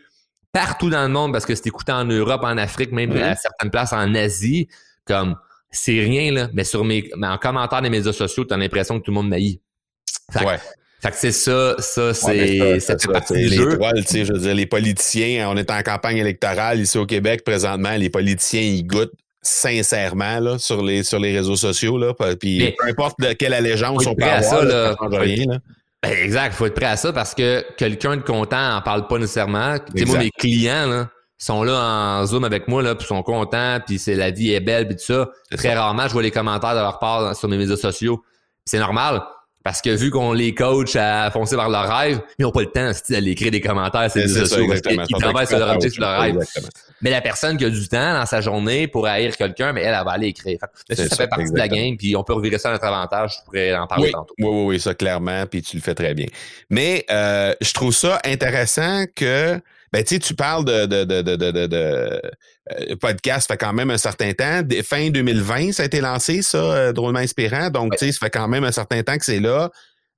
[0.52, 3.22] partout dans le monde, parce que c'est écouté en Europe, en Afrique, même Mhm.
[3.22, 4.68] à certaines places en Asie,
[5.06, 5.36] comme
[5.72, 6.50] c'est rien, là.
[6.54, 9.30] Mais sur mes mais en commentaire des médias sociaux, t'as l'impression que tout le monde
[9.34, 10.60] Ouais.
[11.02, 13.78] Fait que c'est ça, ça, c'est, Ouais, ça, ça, ça, les jeu.
[13.78, 17.06] trolls, tu sais, je veux dire, les politiciens, on est en campagne électorale ici au
[17.06, 21.98] Québec présentement, les politiciens, ils goûtent sincèrement là, sur, les, sur les réseaux sociaux.
[21.98, 25.16] Là, puis Mais- peu importe de quelle allégeance on peut avoir, ça, là, ça change
[25.20, 25.46] rien.
[25.48, 25.58] Là.
[26.04, 29.18] Ben, exact, faut être prêt à ça parce que quelqu'un de content en parle pas
[29.18, 29.78] nécessairement.
[29.96, 31.74] Tu sais, moi, mes clients, là, sont là
[32.20, 34.96] en Zoom avec moi, là, puis sont contents, puis c'est la vie est belle, puis
[34.98, 35.30] tout ça.
[35.56, 38.24] Très rarement, je vois les commentaires de leur part sur mes médias sociaux.
[38.66, 39.22] C'est normal.
[39.68, 42.68] Parce que vu qu'on les coach à foncer vers leur rêve, ils n'ont pas le
[42.68, 45.06] temps d'aller écrire des commentaires sur les C'est ça, sociaux parce exactement.
[45.06, 46.36] qu'ils travaillent sur leur objectif, sur leur rêve.
[46.36, 46.68] Exactement.
[47.02, 49.94] Mais la personne qui a du temps dans sa journée pour haïr quelqu'un, mais elle,
[49.94, 50.58] elle va aller écrire.
[50.88, 53.40] Fait ça, fait partie de la game, puis on peut revirer ça à notre avantage.
[53.40, 54.34] Je pourrais en parler Oui, tantôt.
[54.40, 56.28] oui, oui, oui, ça clairement, puis tu le fais très bien.
[56.70, 59.60] Mais euh, je trouve ça intéressant que,
[59.94, 63.54] ben, tu sais, tu parles de, de, de, de, de, de- de, euh, podcast, ça
[63.54, 64.62] fait quand même un certain temps.
[64.84, 67.70] Fin 2020, ça a été lancé, ça, euh, drôlement inspirant.
[67.70, 69.72] Donc, tu sais, ça fait quand même un certain temps que c'est là.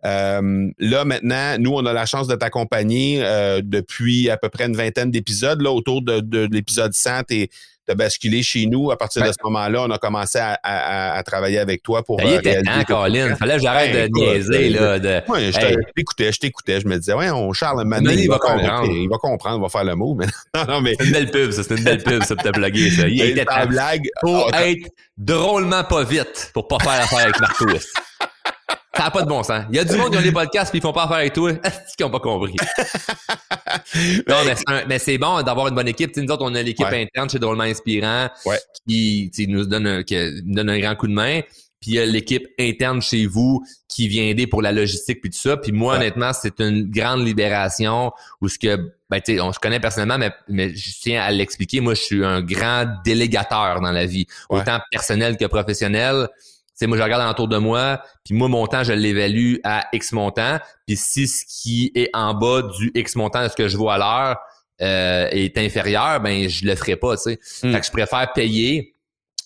[0.05, 4.65] Euh, là, maintenant, nous, on a la chance de t'accompagner euh, depuis à peu près
[4.65, 5.61] une vingtaine d'épisodes.
[5.61, 7.23] Là, autour de, de, l'épisode 100,
[7.95, 8.91] basculé chez nous.
[8.91, 9.33] À partir de Ouais.
[9.33, 12.33] ce moment-là, on a commencé à, à- à- à travailler avec toi pour Ça y
[12.35, 13.35] euh, était temps, Colin.
[13.35, 14.99] Fallait que j'arrête Ben, de écoute, niaiser, euh, là.
[14.99, 15.31] De...
[15.31, 15.75] Ouais, je Hey.
[15.75, 16.81] te- je t'écoutais, je t'écoutais.
[16.81, 18.85] Je me disais, ouais, on Charles, Donné, il, il va comprendre.
[18.91, 20.15] Il va comprendre, il va faire le mot.
[20.15, 20.25] Mais
[20.55, 21.63] non, non, mais C'est une belle pub, ça.
[21.63, 23.07] C'est une belle pub, ça, pour te plugger, ça.
[23.07, 23.67] Il était ta temps.
[23.67, 24.07] blague.
[24.23, 27.65] Oh, être drôlement pas vite pour pas faire affaire avec Marco.
[28.99, 29.63] Ça n'a pas de bon sens.
[29.69, 31.31] Il y a du monde qui ont des podcasts puis ils font pas affaire avec
[31.31, 31.51] toi.
[31.63, 32.53] Est-ce qu'ils ont pas compris?
[34.27, 34.55] non, mais
[34.87, 36.11] mais c'est bon d'avoir une bonne équipe.
[36.11, 37.03] Tu sais, nous autres, on a l'équipe Ouais.
[37.03, 38.59] interne chez Drôlement Inspirant Ouais.
[38.87, 41.41] qui nous donne un, qui nous donne un grand coup de main.
[41.81, 45.29] Puis il y a l'équipe interne chez vous qui vient aider pour la logistique puis
[45.29, 45.55] tout ça.
[45.55, 45.99] Puis moi, Ouais.
[45.99, 48.75] honnêtement, c'est une grande libération où ce que
[49.09, 51.79] ben tu sais, on se connaît personnellement, mais, mais je tiens à l'expliquer.
[51.79, 54.59] Moi, je suis un grand délégateur dans la vie, Ouais.
[54.59, 56.27] autant personnel que professionnel.
[56.79, 60.11] Sais, moi, je regarde autour de moi, puis moi, mon temps, je l'évalue à X
[60.13, 60.59] montant.
[60.87, 63.95] Puis si ce qui est en bas du X montant de ce que je vois
[63.95, 64.37] à l'heure
[64.81, 67.39] euh, est inférieur, ben je le ferai pas, tu sais.
[67.63, 67.73] Hmm.
[67.73, 68.93] Fait que je préfère payer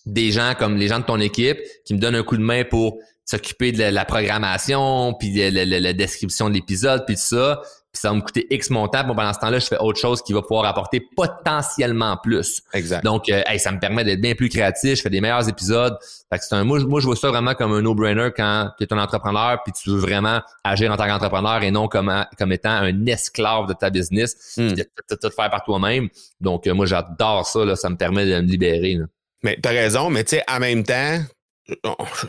[0.06, 2.64] des gens comme les gens de ton équipe qui me donnent un coup de main
[2.66, 7.16] pour s'occuper de la, la programmation, puis de la, la- la description de l'épisode, puis
[7.16, 7.62] tout ça.
[7.94, 9.04] Puis ça va me coûter X montant.
[9.04, 12.62] Bon, pendant ce temps-là, je fais autre chose qui va pouvoir apporter potentiellement plus.
[12.74, 13.04] Exact.
[13.04, 14.96] Donc, euh, hey, ça me permet d'être bien plus créatif.
[14.98, 15.96] Je fais des meilleurs épisodes.
[16.32, 18.72] Fait que c'est un, moi, je- moi, je vois ça vraiment comme un no-brainer quand
[18.80, 22.10] tu es un entrepreneur puis tu veux vraiment agir en tant qu'entrepreneur et non comme,
[22.10, 25.64] un- comme étant un esclave de ta business puis de tout, tout- tout faire par
[25.64, 26.10] toi-même.
[26.42, 27.64] Donc, euh, moi, j'adore ça.
[27.64, 28.96] Là, ça me permet de me libérer.
[28.96, 29.06] là.
[29.44, 31.20] Mais t'as raison, mais tu sais, en même temps,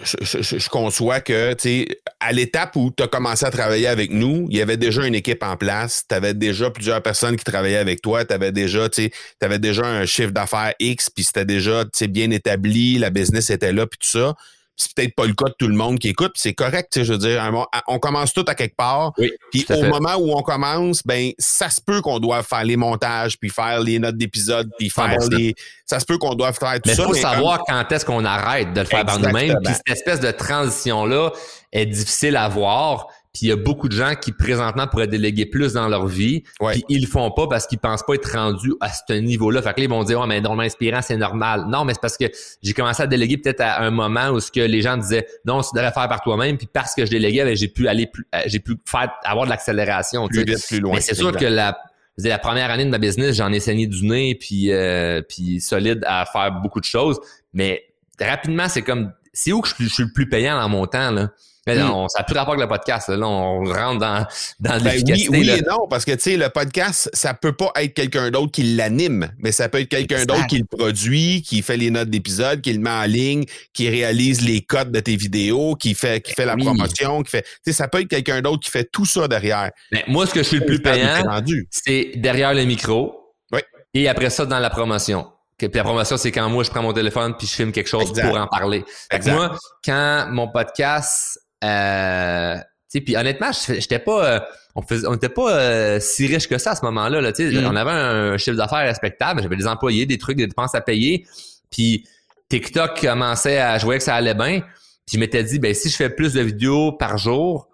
[0.05, 1.87] je, je- je conçois que, tu
[2.21, 5.15] à l'étape où tu as commencé à travailler avec nous, il y avait déjà une
[5.15, 8.89] équipe en place, tu avais déjà plusieurs personnes qui travaillaient avec toi, tu avais déjà,
[8.89, 13.51] tu sais, t'avais déjà un chiffre d'affaires X, puis c'était déjà, bien établi, la business
[13.51, 14.35] était là, puis tout ça.
[14.77, 17.19] C'est peut-être pas le cas de tout le monde qui écoute, c'est correct, je veux
[17.19, 17.49] dire,
[17.87, 19.89] on- commence tout à quelque part, Oui, puis au fait.
[19.89, 23.79] moment où on commence, ben ça se peut qu'on doive faire les montages, puis faire
[23.81, 25.37] les notes d'épisode, puis faire 100%.
[25.39, 25.55] les...
[25.87, 27.05] Ça se peut qu'on doive faire tout Mais ça.
[27.05, 29.57] faut mais comme- savoir quand est-ce qu'on arrête de le faire par nous-mêmes.
[29.65, 31.31] Puis cette espèce de transition-là
[31.73, 33.07] est difficile à voir.
[33.35, 36.45] Puis il y a beaucoup de gens qui présentement pourraient déléguer plus dans leur vie.
[36.61, 36.75] Ouais.
[36.75, 39.61] Puis ils le font pas parce qu'ils pensent pas être rendus à ce niveau-là.
[39.61, 41.65] Fait que là, ils vont dire, ouais, mais drôlement inspirant, c'est normal.
[41.69, 42.27] Non, mais c'est parce que
[42.63, 45.63] j'ai commencé à déléguer peut-être à un moment où ce que les gens disaient, non,
[45.63, 46.57] tu devrais faire par toi-même.
[46.57, 49.47] Puis parce que je déléguais, ben, j'ai pu aller plus, euh, j'ai pu faire, avoir
[49.47, 50.29] de l'accélération.
[50.29, 50.95] plus vite, plus loin.
[50.95, 51.41] Mais c'est sûr Exact.
[51.41, 51.77] que la,
[52.17, 55.61] dire, la première année de ma business, j'en ai saigné du nez puis euh, puis
[55.61, 57.19] solide à faire beaucoup de choses.
[57.53, 57.83] Mais
[58.21, 60.87] rapidement, c'est comme c'est où que je, suis- je suis le plus payant dans mon
[60.87, 61.31] temps là?
[61.67, 61.91] Là, Mm.
[61.93, 63.09] on, ça n'a plus rapport avec le podcast.
[63.09, 64.27] Là, on rentre dans, dans
[64.61, 65.29] Ben oui, l'efficacité.
[65.31, 68.53] oui et non, parce que tu sais, le podcast, ça peut pas être quelqu'un d'autre
[68.53, 72.11] qui l'anime, mais ça peut être quelqu'un d'autre qui le produit, qui fait les notes
[72.11, 76.21] d'épisode, qui le met en ligne, qui réalise les codes de tes vidéos, qui fait,
[76.21, 76.65] qui fait la oui.
[76.65, 77.43] promotion, qui fait.
[77.43, 79.71] Tu sais, ça peut être quelqu'un d'autre qui fait tout ça derrière.
[79.91, 81.23] Mais moi, ce que je suis le plus payant,
[81.71, 83.33] c'est derrière le micro.
[83.53, 83.61] Oui.
[83.95, 85.27] Et après ça, dans la promotion.
[85.57, 88.11] Puis la promotion, c'est quand moi, je prends mon téléphone puis je filme quelque chose
[88.11, 88.29] Exact.
[88.29, 88.85] pour en parler.
[89.27, 92.57] Moi, quand mon podcast, euh,
[92.93, 94.41] puis honnêtement, j'étais pas, euh,
[94.77, 97.21] on faisait, on était pas euh, si riche que ça à ce moment-là.
[97.21, 97.67] Là, tu sais, Mm.
[97.67, 101.27] on avait un chiffre d'affaires respectable, j'avais des employés, des trucs, des dépenses à payer.
[101.71, 102.07] Puis
[102.49, 104.61] TikTok commençait à, je voyais que ça allait bien.
[105.07, 107.69] Puis je m'étais dit, ben si je fais plus de vidéos par jour,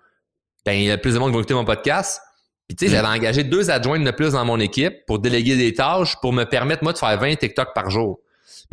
[0.65, 2.21] ben il y a plus de monde qui va écouter mon podcast.
[2.67, 2.95] Puis tu sais, Mm.
[2.97, 6.45] j'avais engagé deux adjoints de plus dans mon équipe pour déléguer des tâches pour me
[6.45, 8.21] permettre moi de faire 20 TikTok par jour.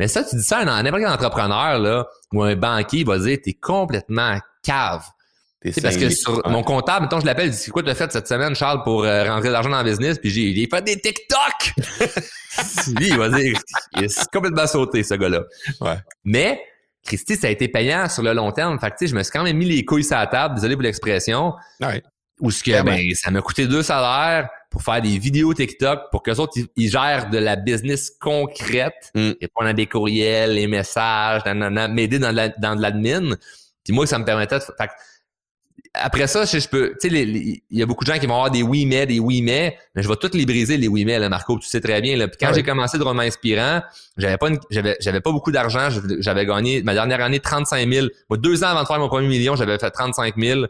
[0.00, 3.06] Mais ça, tu dis ça à un- n'importe quel entrepreneur là, ou un banquier, il
[3.06, 4.38] va dire t'es complètement
[4.72, 5.02] cave.
[5.64, 6.52] Sais, parce que sur Ouais.
[6.52, 9.24] mon comptable, mettons, je l'appelle, c'est quoi tu as fait cette semaine, Charles, pour euh,
[9.24, 10.18] rentrer de l'argent dans le business?
[10.18, 11.72] Puis j'ai il fait des TikTok!
[12.98, 13.58] Lui, il va dire
[13.96, 15.42] il est complètement sauté, ce gars-là.
[15.80, 15.96] Ouais.
[16.24, 16.60] Mais
[17.04, 18.78] Christy, ça a été payant sur le long terme.
[18.78, 20.54] Fait que, tu sais, je me suis quand même mis les couilles sur la table,
[20.56, 21.54] désolé pour l'expression.
[21.80, 22.02] Ouais.
[22.40, 26.22] Où ce que, ben, ça m'a coûté deux salaires pour faire des vidéos TikTok pour
[26.22, 29.30] qu'eux autres, ils, ils gèrent de la business concrète, Mm.
[29.40, 33.34] répondre à des courriels, les messages, m'aider dans de la- dans de l'admin.
[33.88, 34.64] Puis moi, ça me permettait de...
[34.64, 34.90] Fait
[35.94, 36.94] après ça, je, je peux...
[37.00, 39.18] Tu sais, il y a beaucoup de gens qui vont avoir des oui mais, des
[39.18, 41.80] oui mais, mais je vais toutes les briser, les oui mais, là, Marco, tu sais
[41.80, 42.14] très bien.
[42.16, 42.28] Là.
[42.28, 43.80] Puis quand j'ai commencé de roman inspirant,
[44.18, 47.90] j'avais pas une- j'avais j'avais pas beaucoup d'argent, j'avais- j'avais gagné ma dernière année 35
[47.90, 48.08] 000.
[48.28, 50.66] Moi, deux ans avant de faire mon premier million, j'avais fait 35 000.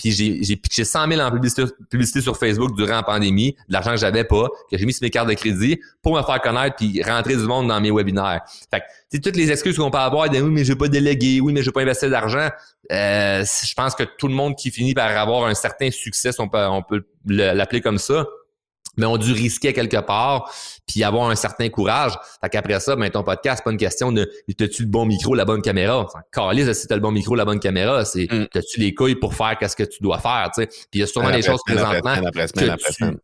[0.00, 3.90] Puis j'ai, pitché 100 000 en publicité, publicité sur Facebook durant la pandémie, de l'argent
[3.90, 6.76] que j'avais pas, que j'ai mis sur mes cartes de crédit pour me faire connaître
[6.76, 8.40] puis rentrer du monde dans mes webinaires.
[8.70, 11.42] Fait que, toutes les excuses qu'on peut avoir de oui, mais je veux pas déléguer,
[11.42, 12.48] oui, mais je veux pas investir d'argent,
[12.90, 16.48] euh, je pense que tout le monde qui finit par avoir un certain succès, on
[16.48, 18.26] peut, on peut l'appeler comme ça,
[19.00, 20.52] mais ont dû risquer quelque part
[20.86, 22.12] puis avoir un certain courage.
[22.40, 25.34] Fait qu'après ça, ben, ton podcast, c'est pas une question de t'as-tu le bon micro,
[25.34, 26.00] la bonne caméra?
[26.00, 28.48] Enfin, calise si t'as le bon micro, la bonne caméra, c'est mm.
[28.52, 30.66] t'as-tu les couilles pour faire qu'est-ce que tu dois faire, tu sais?
[30.66, 32.14] Puis il y a sûrement des choses présentement.
[32.14, 33.18] Semaine après semaine après semaine.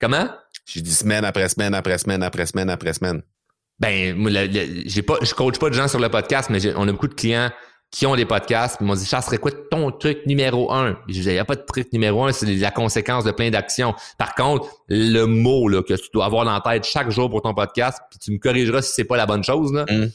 [0.00, 0.28] Comment?
[0.66, 3.22] J'ai dit semaine après semaine après semaine après semaine après semaine.
[3.80, 4.28] Ben,
[4.86, 7.14] j'ai pas, je coach pas de gens sur le podcast, mais on a beaucoup de
[7.14, 7.50] clients
[7.90, 10.98] qui ont des podcasts, ils m'ont dit, ça serait quoi ton truc numéro un?
[11.08, 13.50] Je disais, il n'y a pas de truc numéro un, c'est la conséquence de plein
[13.50, 13.94] d'actions.
[14.18, 17.40] Par contre, le mot là, que tu dois avoir dans la tête chaque jour pour
[17.40, 20.10] ton podcast, puis tu me corrigeras si c'est pas la bonne chose, là, mm.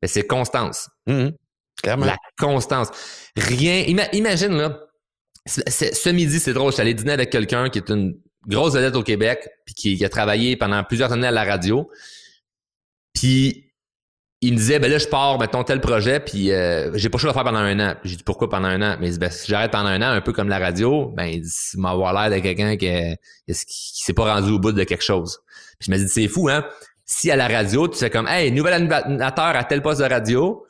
[0.00, 0.88] ben, c'est constance.
[1.06, 1.30] Mm.
[1.84, 2.88] La constance.
[3.36, 3.84] Rien.
[4.12, 4.80] imagine, là,
[5.46, 8.96] ce midi, c'est drôle, je suis allé dîner avec quelqu'un qui est une grosse vedette
[8.96, 11.88] au Québec, puis qui, qui a travaillé pendant plusieurs années à la radio.
[13.12, 13.67] Puis
[14.40, 17.20] il me disait ben là je pars mettons tel projet puis euh, j'ai pas le
[17.20, 17.94] choix de faire pendant un an.
[18.04, 18.96] J'ai dit pourquoi pendant un an?
[19.00, 21.44] Mais ben, si j'arrête pendant un an un peu comme la radio ben il
[21.76, 22.88] m'avoir l'air de quelqu'un qui,
[23.46, 25.40] qui, s'est pas rendu au bout de quelque chose.
[25.78, 26.64] Puis je me dis c'est fou hein?
[27.04, 30.64] Si à la radio tu fais comme hey nouvel animateur à tel poste de radio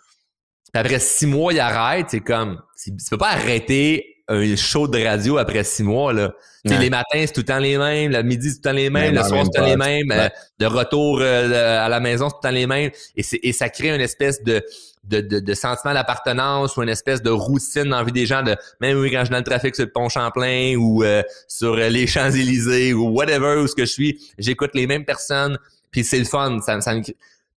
[0.72, 5.02] puis après six mois il arrête c'est comme tu peux pas arrêter un show de
[5.02, 6.32] radio après six mois là
[6.76, 8.12] les matins, c'est tout le temps les mêmes.
[8.12, 9.14] Le midi, c'est tout le temps les mêmes.
[9.14, 10.10] le soir, c'est tout le temps les mêmes.
[10.10, 12.90] Euh, de retour euh, à la maison, c'est tout le temps les mêmes.
[13.16, 14.64] Et, et ça crée une espèce de,
[15.04, 18.56] de, de, sentiment d'appartenance ou une espèce de routine dans la vie des gens de
[18.80, 22.06] même quand je suis dans le trafic sur le pont Champlain ou euh, sur les
[22.06, 25.58] Champs-Élysées ou whatever où ce que je suis, j'écoute les mêmes personnes
[25.90, 26.58] puis c'est le fun.
[26.60, 26.94] Ça, ça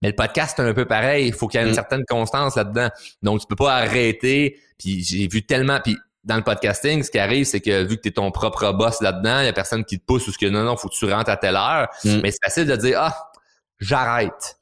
[0.02, 1.26] mais le podcast, c'est un peu pareil.
[1.26, 1.74] Il faut qu'il y ait une mm.
[1.74, 2.88] certaine constance là-dedans.
[3.22, 4.58] Donc, tu peux pas arrêter.
[4.78, 5.78] Puis j'ai vu tellement...
[5.84, 8.72] Puis dans le podcasting, ce qui arrive, c'est que vu que tu es ton propre
[8.72, 10.88] boss là-dedans, il y a personne qui te pousse ou ce que non, non, faut
[10.88, 11.88] que tu rentres à telle heure.
[12.04, 12.20] Mm.
[12.22, 13.30] Mais c'est facile de dire Ah,
[13.78, 14.58] j'arrête.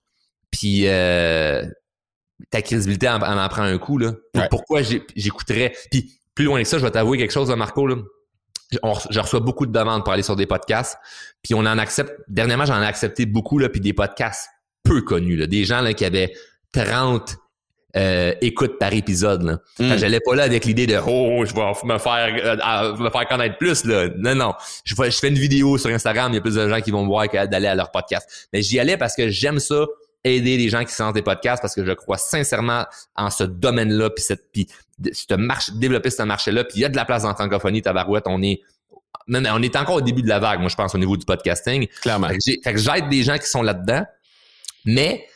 [0.50, 1.64] Puis euh,
[2.50, 3.98] ta crédibilité en, en, prend un coup.
[3.98, 4.12] Là.
[4.50, 5.74] Pourquoi j'écouterais?
[5.90, 7.86] Puis plus loin que ça, je vais t'avouer quelque chose, Marco.
[7.86, 7.96] Là.
[8.70, 10.96] je reçois beaucoup de demandes pour aller sur des podcasts.
[11.42, 12.12] Puis on en accepte.
[12.28, 14.48] Dernièrement, j'en ai accepté beaucoup, là, puis des podcasts
[14.84, 15.36] peu connus.
[15.36, 16.32] Là, des gens là, qui avaient
[16.72, 17.36] 30
[17.98, 19.42] euh, écoute par épisode.
[19.42, 19.58] Là.
[19.78, 19.96] Mm.
[19.98, 23.58] J'allais pas là avec l'idée de oh je vais me faire euh, me faire connaître
[23.58, 24.08] plus là.
[24.16, 26.80] Non non, je, je fais une vidéo sur Instagram, il y a plus de gens
[26.80, 28.48] qui vont me voir que d'aller à leur podcast.
[28.52, 29.86] Mais j'y allais parce que j'aime ça
[30.24, 32.84] aider les gens qui sont des podcasts parce que je crois sincèrement
[33.16, 34.68] en ce domaine-là puis cette puis
[35.12, 38.24] cette marche développer ce marché-là puis il y a de la place en francophonie tabarouette,
[38.26, 38.60] on est
[39.28, 41.86] on est encore au début de la vague, moi je pense au niveau du podcasting.
[42.00, 42.28] Clairement.
[42.28, 44.04] Fait que j'aide des gens qui sont là-dedans,
[44.84, 45.26] mais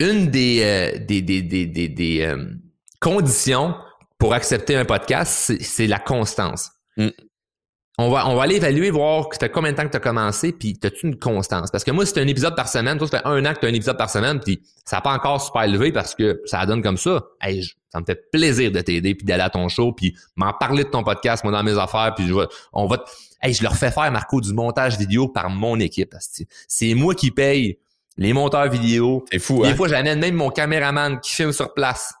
[0.00, 2.46] une des, euh, des, des, des, des, euh,
[3.00, 3.74] conditions
[4.18, 6.70] pour accepter un podcast, c'est la constance.
[6.96, 7.08] Mm.
[7.96, 10.52] On va, on va aller évaluer, voir que combien de temps que tu as commencé,
[10.52, 11.70] puis as-tu une constance?
[11.70, 12.98] Parce que moi, c'est un épisode par semaine.
[12.98, 15.00] Toi, ça fait un an que tu as un épisode par semaine, puis ça n'a
[15.00, 17.22] pas encore super élevé parce que ça donne comme ça.
[17.40, 20.82] Hey, ça me fait plaisir de t'aider, puis d'aller à ton show, puis m'en parler
[20.82, 22.34] de ton podcast, moi, dans mes affaires, puis je
[22.72, 23.04] on va...
[23.40, 26.16] Hey, je leur fais faire, Marco, du montage vidéo par mon équipe.
[26.66, 27.78] C'est moi qui paye
[28.16, 29.24] les monteurs vidéo.
[29.30, 29.74] C'est fou, Des hein?
[29.74, 32.14] fois, j'amène même mon caméraman qui filme sur place.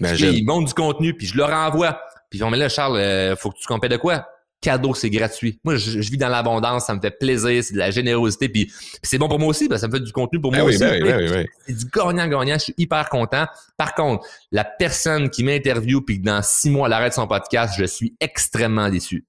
[0.00, 2.00] Il monte du contenu, puis je le renvoie.
[2.30, 4.26] Puis ils vont, mais là, Charles, euh, faut que tu comptes de quoi?
[4.60, 5.58] Cadeau, c'est gratuit.
[5.64, 9.18] Moi, je, vis dans l'abondance, ça me fait plaisir, c'est de la générosité, puis, c'est
[9.18, 10.78] bon pour moi aussi, ben, ça me fait du contenu pour ben moi aussi.
[10.78, 13.46] Ben ben c'est du gagnant-gagnant, je suis hyper content.
[13.76, 17.74] Par contre, la personne qui m'interviewe puis que dans six mois elle arrête son podcast,
[17.76, 19.26] je suis extrêmement déçu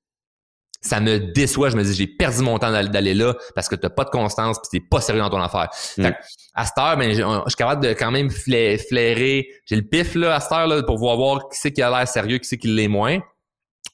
[0.83, 1.69] ça me déçoit.
[1.69, 4.59] Je me dis, j'ai perdu mon temps d'aller là parce que t'as pas de constance
[4.59, 5.69] puis t'es pas sérieux dans ton affaire.
[5.97, 6.09] Mm.
[6.53, 9.47] à cette heure, ben, je suis capable de quand même flairer.
[9.65, 12.07] J'ai le pif là, à cette heure là, pour voir qui c'est qui a l'air
[12.07, 13.19] sérieux, qui c'est qui l'est moins.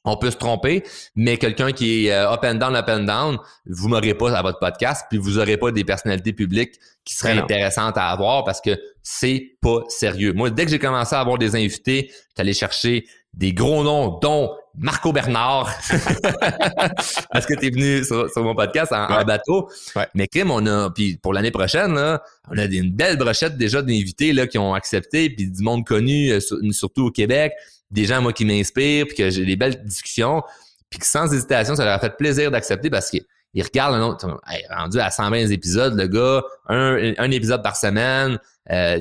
[0.06, 0.84] On peut se tromper,
[1.16, 4.42] mais quelqu'un qui est euh, up and down, up and down, vous m'aurez pas à
[4.42, 8.62] votre podcast, puis vous aurez pas des personnalités publiques qui seraient intéressantes à avoir parce
[8.62, 10.32] que c'est pas sérieux.
[10.32, 14.52] Moi, dès que j'ai commencé à avoir des invités, j'allais chercher des gros noms, dont
[14.76, 15.70] Marco Bernard,
[17.32, 19.70] parce que tu es venu sur, mon podcast en, bateau.
[20.14, 23.82] Mais Kim, on a, puis pour l'année prochaine, là, on a une belle brochette déjà
[23.82, 26.40] d'invités là, qui ont accepté, puis du monde connu, euh,
[26.72, 27.54] surtout au Québec,
[27.92, 30.44] des gens moi qui m'inspirent, puis que j'ai des belles discussions,
[30.90, 33.24] puis que sans hésitation, ça leur a fait plaisir d'accepter parce qu'ils
[33.64, 34.40] regardent un autre,
[34.70, 38.40] rendu à 120 épisodes, le gars, un, un épisode par semaine,
[38.72, 39.00] euh,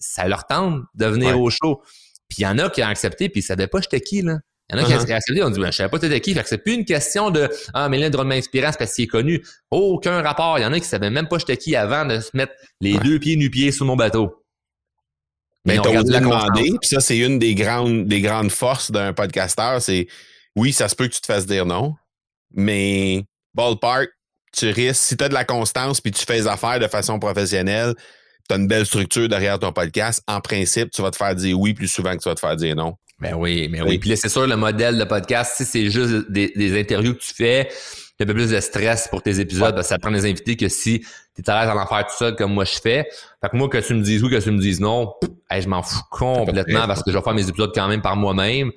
[0.00, 1.82] ça leur tente de venir au show.
[2.28, 4.38] Puis il y en a qui ont accepté, puis ils savaient pas j'étais qui, là.
[4.70, 5.14] Il y en a qui ont uh-huh.
[5.14, 6.32] accepté, on dit, ben, je savais pas t'étais qui.
[6.32, 9.04] Fait que c'est plus une question de, ah, mais là, drôlement inspirant, c'est parce qu'il
[9.04, 9.44] est connu.
[9.70, 10.58] Aucun rapport.
[10.58, 12.96] Il y en a qui savaient même pas j'étais qui avant de se mettre les
[12.98, 14.42] deux pieds nu-pieds sous mon bateau.
[15.66, 19.80] Mais t'as osé demander, puis ça, c'est une des grandes, des grandes forces d'un podcasteur,
[19.80, 20.06] c'est
[20.56, 21.94] oui, ça se peut que tu te fasses dire non,
[22.52, 24.10] mais ballpark,
[24.52, 27.18] tu risques, si tu as de la constance puis tu fais les affaires de façon
[27.18, 27.94] professionnelle,
[28.48, 31.58] tu as une belle structure derrière ton podcast, en principe, tu vas te faire dire
[31.58, 32.94] oui plus souvent que tu vas te faire dire non.
[33.20, 33.98] Ben oui, mais oui.
[33.98, 37.20] Puis là, c'est sûr, le modèle de podcast, si c'est juste des, des, interviews que
[37.20, 37.68] tu fais,
[38.20, 40.68] un peu plus de stress pour tes épisodes, parce que ça prend des invités que
[40.68, 41.00] si
[41.34, 43.06] tu es à l'aise en faire tout seul comme moi je fais.
[43.40, 45.12] Fait que moi, que tu me dises oui, que tu me dises non,
[45.50, 48.72] je m'en fous complètement parce que je vais faire mes épisodes quand même par moi-même.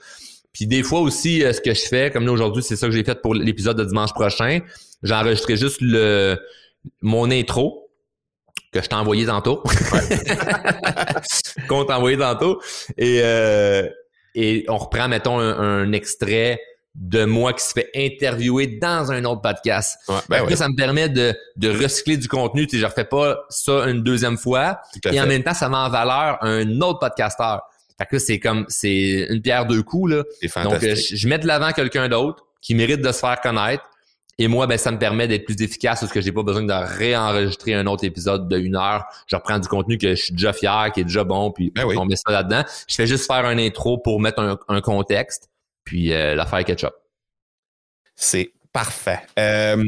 [0.54, 2.94] Puis des fois aussi, euh, ce que je fais, comme là aujourd'hui, c'est ça que
[2.94, 4.60] j'ai fait pour l'épisode de dimanche prochain.
[5.04, 6.40] J'ai enregistré juste le
[7.02, 7.87] mon intro
[8.72, 9.64] que je t'ai envoyé tantôt.
[11.68, 12.62] Qu'on t'a envoyé tantôt.
[12.98, 13.88] Et, euh,
[14.36, 16.60] et on reprend, mettons, un, extrait
[16.96, 19.98] de moi qui se fait interviewer dans un autre podcast.
[20.30, 22.66] Ben ça me permet de, de recycler du contenu.
[22.66, 24.82] Tu sais, je refais pas ça une deuxième fois.
[25.12, 27.62] Et en même temps, ça met en valeur un autre podcasteur.
[27.98, 30.24] Fait que c'est comme, c'est une pierre deux coups, là.
[30.64, 33.84] Donc, euh, je, mets de l'avant quelqu'un d'autre qui mérite de se faire connaître.
[34.40, 36.72] Et moi, ben, ça me permet d'être plus efficace parce que j'ai pas besoin de
[36.72, 39.06] réenregistrer un autre épisode de une heure.
[39.26, 41.86] Je reprends du contenu que je suis déjà fier, qui est déjà bon, puis ben
[41.86, 42.64] on met ça là-dedans.
[42.88, 45.50] Je fais juste faire un intro pour mettre un, contexte,
[45.84, 46.94] puis euh, l'affaire ketchup.
[48.16, 49.22] C'est parfait.
[49.40, 49.84] Euh,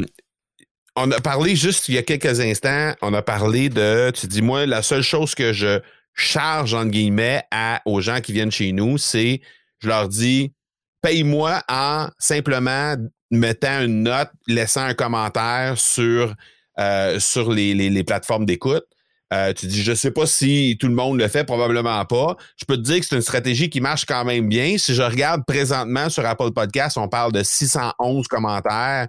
[0.95, 4.41] on a parlé juste il y a quelques instants, on a parlé de, tu dis,
[4.41, 5.79] moi, la seule chose que je
[6.15, 9.41] charge, entre guillemets, à, aux gens qui viennent chez nous, c'est,
[9.77, 10.53] je leur dis,
[11.01, 12.95] paye-moi en simplement
[13.31, 16.33] mettant une note, laissant un commentaire sur,
[16.79, 18.85] euh, sur les, les, plateformes d'écoute.
[19.31, 22.35] Euh, tu dis, je sais pas si tout le monde le fait, probablement pas.
[22.57, 24.77] Je peux te dire que c'est une stratégie qui marche quand même bien.
[24.77, 29.07] Si je regarde présentement sur Apple Podcast, on parle de 611 commentaires,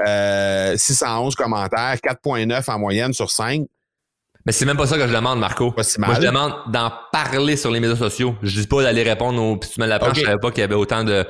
[0.00, 3.66] euh, 611 commentaires, 4.9 en moyenne sur 5.
[4.46, 5.74] Mais c'est même pas ça que je demande, Marco.
[5.98, 8.34] Moi, je demande d'en parler sur les médias sociaux.
[8.42, 10.64] Je dis pas d'aller répondre aux puis tu me l'apprends, je savais pas qu'il y
[10.64, 11.26] avait autant de,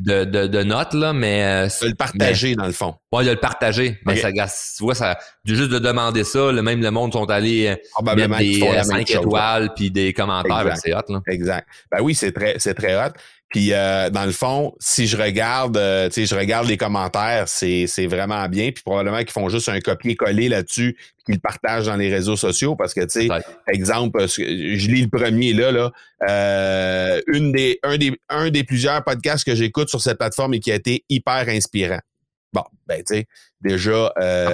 [0.00, 1.68] de, de, notes, là, mais.
[1.68, 2.94] de le partager, dans le fond.
[3.12, 3.98] Ouais, de le partager.
[4.04, 7.68] Mais ça, tu vois, ça, juste de demander ça, le même le monde sont allés
[7.68, 11.20] euh, mettre des 5 euh, étoiles puis des commentaires, ben, c'est hot, là.
[11.26, 11.66] Exact.
[11.90, 13.12] Ben oui, c'est très, c'est très hot.
[13.48, 17.48] Puis euh, dans le fond, si je regarde, euh, tu sais, je regarde les commentaires,
[17.48, 18.72] c'est, c'est vraiment bien.
[18.72, 22.76] Puis probablement qu'ils font juste un copier-coller là-dessus, qu'ils le partagent dans les réseaux sociaux,
[22.76, 23.28] parce que tu sais,
[23.66, 25.92] exemple, je lis le premier là, là,
[26.28, 30.60] euh, une des, un des, un des plusieurs podcasts que j'écoute sur cette plateforme et
[30.60, 32.00] qui a été hyper inspirant.
[32.52, 33.26] Bon, ben tu sais,
[33.62, 34.52] déjà, euh,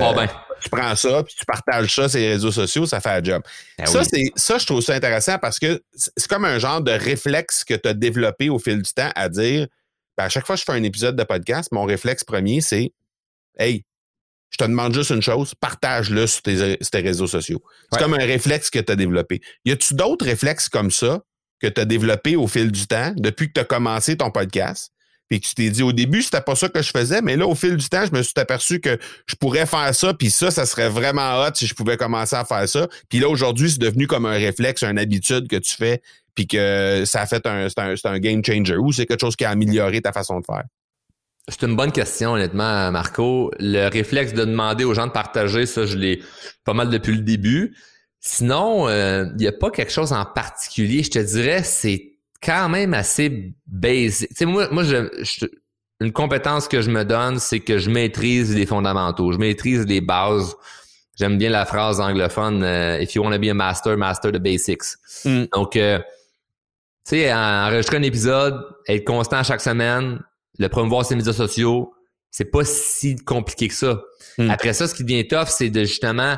[0.65, 3.43] tu prends ça, puis tu partages ça sur les réseaux sociaux, ça fait un job.
[3.79, 6.93] Ben ça, c'est ça, je trouve ça intéressant parce que c'est comme un genre de
[6.93, 9.67] réflexe que tu as développé au fil du temps à dire,
[10.17, 12.93] ben, à chaque fois que je fais un épisode de podcast, mon réflexe premier, c'est
[13.59, 13.85] Hey,
[14.51, 17.63] je te demande juste une chose, partage-le sur tes, réseaux sociaux.
[17.93, 19.41] C'est comme un réflexe que tu as développé.
[19.65, 21.23] Y a-tu d'autres réflexes comme ça
[21.61, 24.93] que tu as développé au fil du temps depuis que tu as commencé ton podcast?
[25.29, 27.47] Puis que tu t'es dit au début, c'était pas ça que je faisais, mais là,
[27.47, 30.51] au fil du temps, je me suis aperçu que je pourrais faire ça, puis ça,
[30.51, 32.89] ça serait vraiment hot si je pouvais commencer à faire ça.
[33.09, 36.03] Puis là, aujourd'hui, c'est devenu comme un réflexe, une habitude que tu fais,
[36.35, 39.37] puis que ça a fait un, c'est un, un, game changer, ou c'est quelque chose
[39.37, 40.65] qui a amélioré ta façon de faire?
[41.49, 43.51] C'est une bonne question, honnêtement, Marco.
[43.59, 46.23] Le réflexe de demander aux gens de partager, ça, je l'ai
[46.65, 47.77] pas mal depuis le début.
[48.21, 51.03] Sinon, il euh, n'y a pas quelque chose en particulier.
[51.03, 52.14] Je te dirais, c'est
[52.45, 54.29] quand même assez basic.
[54.31, 55.09] Tu sais, moi, moi je,
[56.01, 60.01] une compétence que je me donne, c'est que je maîtrise les fondamentaux, je maîtrise les
[60.01, 60.55] bases.
[61.17, 64.39] J'aime bien la phrase anglophone euh, If you want to be a master, master the
[64.39, 64.97] basics.
[65.25, 65.45] Mm.
[65.53, 65.99] Donc, euh,
[67.07, 70.21] tu sais, enregistrer un épisode, être constant chaque semaine,
[70.59, 71.95] le promouvoir sur les médias sociaux,
[72.31, 74.01] c'est pas si compliqué que ça.
[74.39, 74.51] Mm.
[74.51, 76.37] Après ça, ce qui devient tough, c'est de justement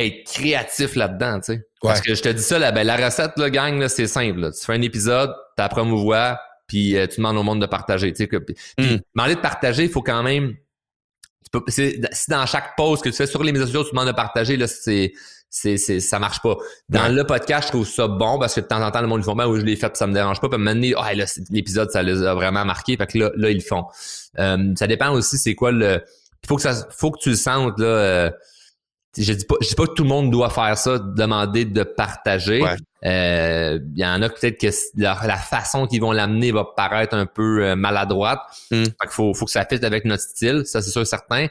[0.00, 1.66] être créatif là-dedans, tu sais.
[1.82, 4.52] Parce que je te dis ça, là, ben, la recette, là, gang, c'est simple.
[4.52, 8.12] Tu fais un épisode, tu promouvois, puis euh, tu demandes au monde de partager.
[8.12, 8.98] Tu sais, puis, mm.
[9.14, 10.54] demander de partager, il faut quand même.
[11.68, 14.56] si dans chaque pause que tu fais sur les médias sociaux, tu demandes de partager,
[14.56, 15.12] là, c'est.
[15.52, 16.56] C'est, c'est, ça marche pas.
[16.88, 19.22] Dans le podcast, je trouve ça bon parce que de temps en temps, le monde,
[19.22, 20.48] ils font, ben oui, je l'ai fait, ça me dérange pas.
[20.48, 22.96] Puis maintenant, oh, là, l'épisode, ça les a vraiment marqué.
[22.96, 23.84] Fait que là, là ils le font.
[24.38, 26.04] Euh, ça dépend aussi, c'est quoi le.
[26.44, 27.86] Il faut que ça, faut que tu le sentes, là.
[27.86, 28.30] Euh,
[29.16, 31.82] je dis pas, je dis pas que tout le monde doit faire ça, demander de
[31.82, 32.64] partager.
[33.04, 37.26] Euh, il y en a peut-être que la, façon qu'ils vont l'amener va paraître un
[37.26, 38.40] peu euh, maladroite.
[38.70, 38.84] Mm.
[38.84, 41.46] Fait faut, faut que ça fitte avec notre style, ça c'est sûr certain.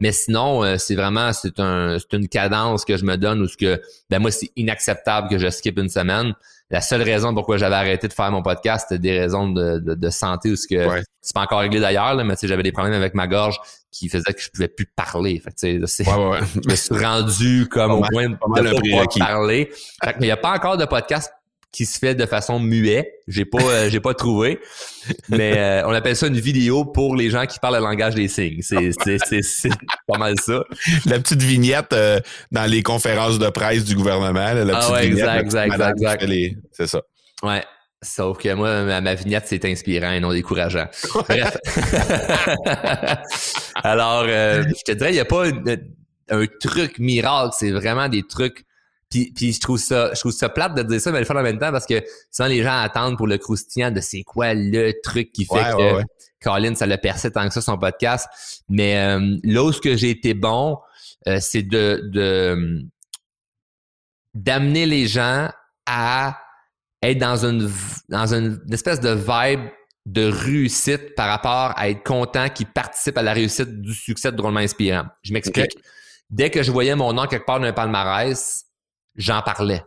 [0.00, 3.48] Mais sinon, euh, c'est vraiment c'est un, c'est une cadence que je me donne où
[3.48, 6.34] ce que ben moi c'est inacceptable que je skip une semaine.
[6.70, 10.10] La seule raison pourquoi j'avais arrêté de faire mon podcast, c'était des raisons de, de,
[10.10, 13.26] santé ou ce que c'est pas encore réglé d'ailleurs, mais j'avais des problèmes avec ma
[13.26, 13.60] gorge
[13.92, 15.38] qui faisait que je pouvais plus parler.
[15.38, 16.38] Fait que, c'est, ouais, ouais.
[16.64, 19.70] je me suis rendu comme au point de, pas parler.
[20.02, 21.30] Fait il n'y a pas encore de podcast
[21.70, 23.10] qui se fait de façon muet.
[23.28, 24.60] J'ai pas, euh, j'ai pas trouvé.
[25.30, 28.28] Mais euh, on appelle ça une vidéo pour les gens qui parlent le langage des
[28.28, 28.60] signes.
[28.60, 29.70] C'est, c'est, c'est, c'est
[30.06, 30.64] pas mal ça.
[31.06, 32.20] La petite vignette euh,
[32.50, 34.32] dans les conférences de presse du gouvernement.
[34.52, 36.22] là, la Ah petite ouais, vignette, exact, exact, exact.
[36.24, 37.00] les- C'est ça.
[37.42, 37.62] Ouais.
[38.02, 40.86] Sauf que moi, ma, ma vignette, c'est inspirant et non décourageant.
[41.14, 41.56] Bref.
[43.84, 45.88] Alors, euh, je te dirais, il n'y a pas une-
[46.28, 47.54] un truc miracle.
[47.58, 48.64] C'est vraiment des trucs.
[49.10, 51.36] Puis, puis je trouve ça, je trouve ça plate de dire ça, mais le faire
[51.36, 54.54] en même temps parce que souvent les gens attendent pour le croustillant de c'est quoi
[54.54, 56.04] le truc qui fait Ouais, que ouais, ouais.
[56.42, 58.26] Colin, ça l'a percé tant que ça son podcast.
[58.70, 60.78] Mais euh, là où ce que j'ai été bon,
[61.28, 62.82] euh, c'est de, de
[64.34, 65.50] d'amener les gens
[65.84, 66.38] à
[67.02, 67.70] être dans une
[68.08, 69.68] dans une, une espèce de vibe
[70.06, 74.36] de réussite par rapport à être content qu'ils participent à la réussite du succès de
[74.36, 75.04] drôlement inspirant.
[75.22, 75.76] Je m'explique.
[76.30, 78.64] Dès que je voyais mon nom quelque part d'un palmarès,
[79.16, 79.82] j'en parlais.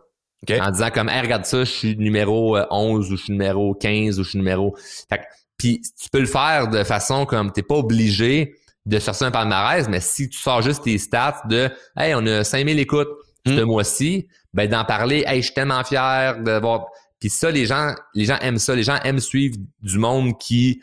[0.48, 0.56] OK.
[0.60, 3.74] En disant comme, hey, regarde ça, je suis numéro euh, 11 ou je suis numéro
[3.74, 4.76] 15 ou je suis numéro...
[5.10, 5.22] Fait que-
[5.58, 8.54] puis tu peux le faire de façon comme, t'es pas obligé
[8.84, 12.44] de sortir un palmarès, mais si tu sors juste tes stats de, hey, on a
[12.44, 13.08] 5000 écoutes
[13.46, 13.64] ce Mm.
[13.64, 16.86] mois-ci, ben d'en parler, hey, je suis tellement fier de voir...
[17.20, 18.74] Puis ça, les gens, les gens aiment ça.
[18.74, 20.80] Les gens aiment suivre du monde qui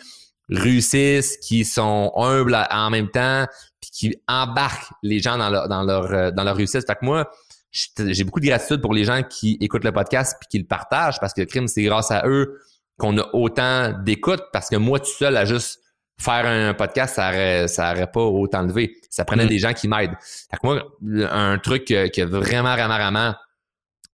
[0.49, 3.45] réussissent, qui sont humbles en même temps,
[3.79, 6.85] puis qui embarquent les gens dans leur dans leur euh, dans leur réussite.
[6.85, 7.29] Fait que moi,
[7.71, 11.19] j'ai beaucoup de gratitude pour les gens qui écoutent le podcast puis qui le partagent
[11.19, 12.59] parce que le crime, c'est grâce à eux
[12.97, 15.79] qu'on a autant d'écoute parce que moi tout seul à juste
[16.19, 18.95] faire un podcast, ça aurait, ça aurait pas autant levé.
[19.09, 19.49] Ça prenait Mm.
[19.49, 20.15] des gens qui m'aident.
[20.21, 20.83] Fait que moi,
[21.31, 23.35] un truc qui a vraiment, vraiment, vraiment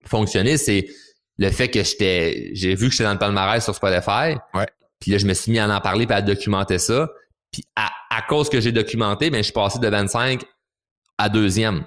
[0.06, 0.88] fonctionné, c'est
[1.40, 4.36] le fait que j'étais, j'ai vu que j'étais dans le palmarès sur Spotify.
[4.54, 4.68] Ouais.
[5.00, 7.10] Puis là, je me suis mis à en parler puis à documenter ça.
[7.52, 10.44] Puis à, à cause que j'ai documenté, ben, je suis passé de 25
[11.18, 11.86] à deuxième.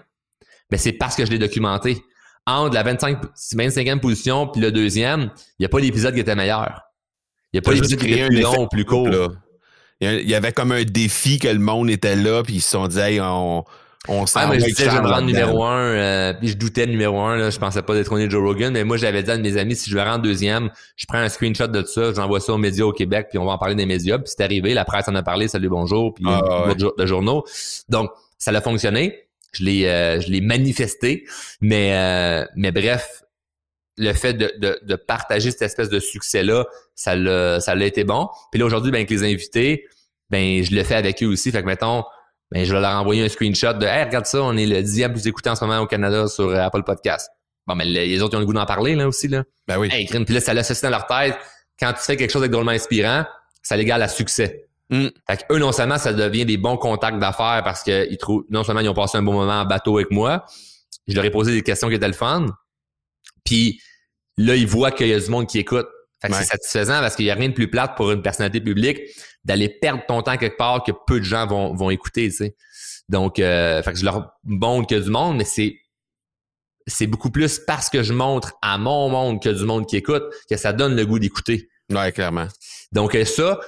[0.70, 2.03] Ben, c'est parce que je l'ai documenté.
[2.46, 3.18] Entre la 25,
[3.55, 6.80] 25e position puis le deuxième, il n'y a pas l'épisode qui était meilleur.
[7.53, 9.09] Il n'y a pas l'épisode qui était plus long, plus court.
[9.09, 9.28] Là.
[10.00, 12.55] Il y a- il y avait comme un défi que le monde était là, puis
[12.55, 13.64] ils se sont dit, hey, on,
[14.09, 15.26] on s'en Ah, mais je disais, je vais me là-dedans.
[15.26, 18.42] numéro un, euh, puis je doutais de numéro un, là, je pensais pas d'être Joe
[18.42, 21.18] Rogan, mais moi, j'avais dit à mes amis, si je vais rendre deuxième, je prends
[21.18, 23.76] un screenshot de ça, j'envoie ça aux médias au Québec, puis on va en parler
[23.76, 26.74] des médias, puis c'est arrivé, la presse en a parlé, salut, bonjour, puis Ah, ouais.
[26.74, 27.44] de journaux.
[27.88, 31.24] Donc, ça a fonctionné, je l'ai euh, je l'ai manifesté,
[31.61, 33.22] mais, euh, mais bref,
[33.98, 36.64] le fait de, de, de partager cette espèce de succès-là,
[36.96, 38.28] ça l'a ça l'a été bon.
[38.50, 39.86] Puis là, aujourd'hui, ben, avec les invités,
[40.30, 42.03] ben, je le fais avec eux aussi, fait que mettons,
[42.53, 45.12] ben, je vais leur envoyer un screenshot de Hey, regarde ça, on est le dixième
[45.12, 47.30] plus écouté en ce moment au Canada sur euh, Apple Podcast.
[47.66, 49.28] Bon, mais les autres ils ont le goût d'en parler là aussi.
[49.28, 49.44] Là.
[49.66, 49.88] Ben oui.
[49.90, 51.36] Hey, puis là, ça l'associe dans leur tête.
[51.78, 53.24] Quand tu fais quelque chose avec drôlement inspirant,
[53.62, 54.66] ça l'égale à succès.
[54.90, 55.07] Mm.
[55.28, 58.44] Fait que eux, non seulement ça devient des bons contacts d'affaires parce que ils trouvent,
[58.50, 60.44] non seulement ils ont passé un bon moment en bateau avec moi,
[61.09, 62.46] je leur ai posé des questions qui étaient le fun.
[63.44, 63.80] Puis
[64.36, 65.88] là, ils voient qu'il y a du monde qui écoute.
[66.23, 66.39] Fait que Ouais.
[66.39, 69.01] c'est satisfaisant parce qu'il n'y a rien de plus plate pour une personnalité publique
[69.45, 72.57] d'aller perdre ton temps quelque part que peu de gens vont, vont écouter, tu sais.
[73.09, 75.77] Donc, euh, fait que je leur montre a du monde, mais c'est
[76.87, 80.25] c'est beaucoup plus parce que je montre à mon monde a du monde qui écoute
[80.49, 81.68] que ça donne le goût d'écouter.
[81.91, 82.49] Ouais, clairement.
[82.93, 83.61] Donc euh, ça,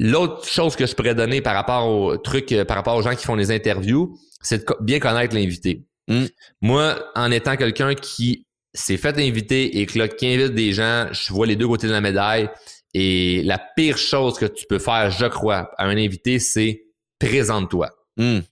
[0.00, 3.14] l'autre chose que je pourrais donner par rapport au truc, euh, par rapport aux gens
[3.14, 5.86] qui font les interviews, c'est de bien connaître l'invité.
[6.08, 6.24] Mm.
[6.62, 8.46] Moi, en étant quelqu'un qui
[8.78, 11.86] s'est fait inviter et que là, qui invite des gens, je vois les deux côtés
[11.86, 12.48] de la médaille.
[12.94, 16.84] Et la pire chose que tu peux faire, je crois, à un invité, c'est
[17.18, 17.90] présente-toi.
[18.18, 18.42] Hum.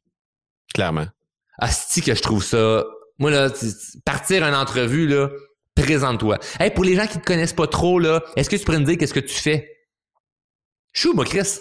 [0.75, 1.07] Clairement.
[1.59, 2.85] Asti que je trouve ça.
[3.19, 3.51] Moi, là,
[4.05, 5.31] partir une entrevue, là,
[5.75, 6.39] présente-toi.
[6.61, 8.85] Hey, pour les gens qui te connaissent pas trop, là, est-ce que tu pourrais me
[8.85, 9.73] dire qu'est-ce que tu fais?
[10.93, 11.61] Chou, moi, Chris?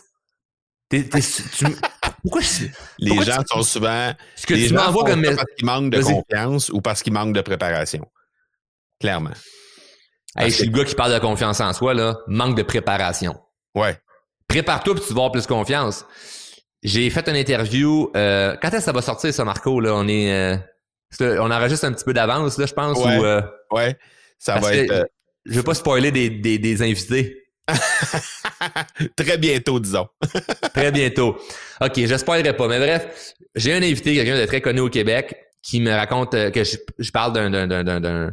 [0.90, 1.04] Tu
[2.22, 2.66] pourquoi je,
[3.00, 4.14] Les Pourquoi gens tu- sont souvent.
[4.36, 7.34] ce que les tu m'envoies comme parce qu'ils manquent de confiance ou parce qu'ils manquent
[7.36, 8.06] de préparation.
[9.00, 9.32] Clairement.
[10.38, 12.18] Hey, je suis le gars qui parle de confiance en soi, là.
[12.28, 13.36] Manque de préparation.
[13.74, 13.98] Ouais.
[14.48, 16.06] Prépare-toi puis tu vas avoir plus confiance.
[16.84, 18.12] J'ai fait une interview.
[18.16, 19.80] euh, quand est-ce que ça va sortir, ça, Marco?
[19.80, 20.32] Là, on est.
[21.22, 22.98] euh, on enregistre un petit peu d'avance, là, je pense.
[22.98, 23.18] Ouais.
[23.18, 23.42] ou, euh,
[23.72, 23.98] Ouais.
[24.38, 25.04] Ça va que être euh,
[25.46, 27.42] Je veux pas spoiler des, des, des invités.
[29.16, 30.08] très bientôt, disons.
[30.74, 31.38] Très bientôt.
[31.82, 32.68] OK, j'espérerais pas.
[32.68, 36.64] Mais bref, j'ai un invité, quelqu'un de très connu au Québec, qui me raconte que
[36.64, 38.32] je, je parle d'un,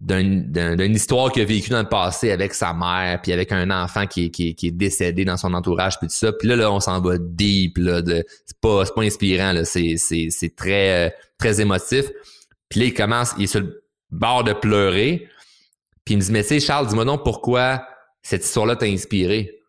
[0.00, 2.54] d'un, d'un, d'un, d'un- d'un- d'un- d'une histoire qu'il a vécue dans le passé avec
[2.54, 5.98] sa mère, puis avec un enfant qui est, qui qui est décédé dans son entourage,
[5.98, 6.32] puis tout ça.
[6.32, 8.02] Puis là, là, on s'en va deep, là.
[8.02, 9.64] De, c'est pas, pas inspirant, là.
[9.64, 12.06] C'est, c'est, très, euh, très émotif.
[12.68, 15.28] Puis là, il commence, il est sur le bord de pleurer.
[16.04, 17.86] Puis il me dit, mais tu sais, Charles, dis-moi donc pourquoi
[18.22, 19.60] cette histoire-là t'a inspiré?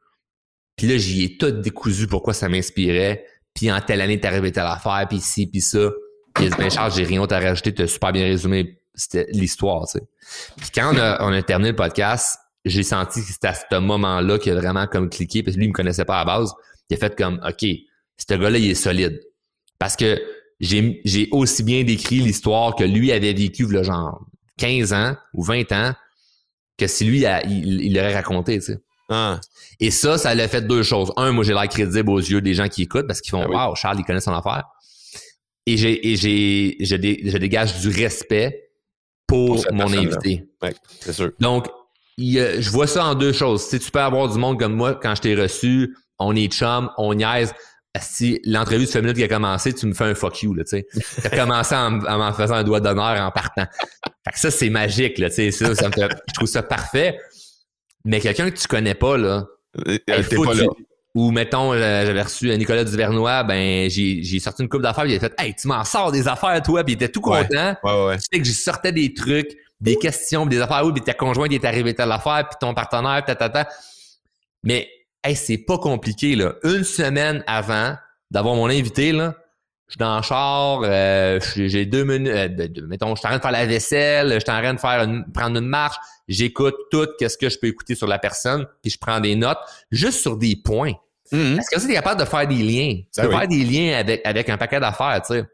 [0.75, 3.25] Puis là, j'y ai tout décousu pourquoi ça m'inspirait.
[3.53, 5.89] Puis en telle année, t'es arrivé telle affaire, puis ci, puis ça.
[6.35, 9.85] Puis il dit, ben Charles, j'ai rien à rajouter, t'as super bien résumé c'était l'histoire,
[9.87, 10.03] tu sais.
[10.57, 13.77] Puis quand on a, on a terminé le podcast, j'ai senti que c'était à ce
[13.79, 16.25] moment-là qu'il a vraiment comme cliqué, parce que lui, il me connaissait pas à la
[16.25, 16.51] base.
[16.89, 17.65] Il a fait comme, OK,
[18.17, 19.21] ce gars-là, il est solide.
[19.79, 20.21] Parce que
[20.59, 24.25] j'ai, j'ai aussi bien décrit l'histoire que lui avait vécu, le genre
[24.57, 25.93] 15 ans ou 20 ans,
[26.77, 28.79] que si lui, il, il l'aurait raconté, tu sais.
[29.09, 29.39] Ah.
[29.79, 31.13] Et ça, ça l'a fait deux choses.
[31.15, 33.47] Un, moi, j'ai l'air crédible aux yeux des gens qui écoutent parce qu'ils font, Ah
[33.49, 33.55] oui.
[33.55, 34.65] wow, Charles, il connaît son affaire.
[35.65, 38.66] Et j'ai, et j'ai, je, dé- je dégage du respect
[39.27, 40.47] pour, mon invité.
[40.61, 41.31] Ouais, c'est sûr.
[41.39, 41.67] Donc,
[42.17, 43.61] il je vois ça en deux choses.
[43.63, 46.89] Si tu peux avoir du monde comme moi, quand je t'ai reçu, on est chum,
[46.97, 47.53] on niaise.
[47.99, 50.63] Si l'entrevue de 5 minutes qui a commencé, tu me fais un fuck you, là,
[50.63, 50.87] tu sais.
[51.23, 53.65] T'as commencé en, m'en faisant un doigt d'honneur en partant.
[54.23, 55.51] Fait que ça, c'est magique, là, tu sais.
[55.51, 57.17] Ça, ça me fait- je trouve ça parfait.
[58.05, 59.45] Mais quelqu'un que tu connais pas, là,
[59.87, 60.65] Euh, Hey, faut pas là.
[61.19, 65.19] Ou mettons, euh, j'avais reçu Nicolas Duvernois, ben j'ai sorti une coupe d'affaires, il a
[65.19, 67.75] fait Hey, tu m'en sors des affaires, toi, puis il était tout content.
[67.83, 68.17] Ouais, ouais.
[68.17, 71.51] Tu sais que je sortais des trucs, des questions, des affaires, oui, puis ta conjointe
[71.51, 73.67] est arrivé telle affaire, puis ton partenaire, ta, ta, ta.
[74.63, 74.89] Mais
[75.23, 76.53] hey, c'est pas compliqué, là.
[76.63, 77.95] Une semaine avant
[78.29, 79.33] d'avoir mon invité, là,
[79.87, 83.19] je suis dans le char, euh, j'ai j'ai deux minutes, euh, de- de- mettons, je
[83.21, 85.57] suis en train de faire la vaisselle, je suis en train de faire une- prendre
[85.57, 85.95] une marche,
[86.27, 89.57] j'écoute tout, qu'est-ce que je peux écouter sur la personne, puis je prends des notes,
[89.89, 90.93] juste sur des points.
[91.31, 91.55] Mhm.
[91.57, 92.93] Parce que tu es capable de faire des liens.
[92.95, 93.37] Tu Ah peux oui.
[93.37, 95.45] faire des liens avec, avec un paquet d'affaires, tu sais.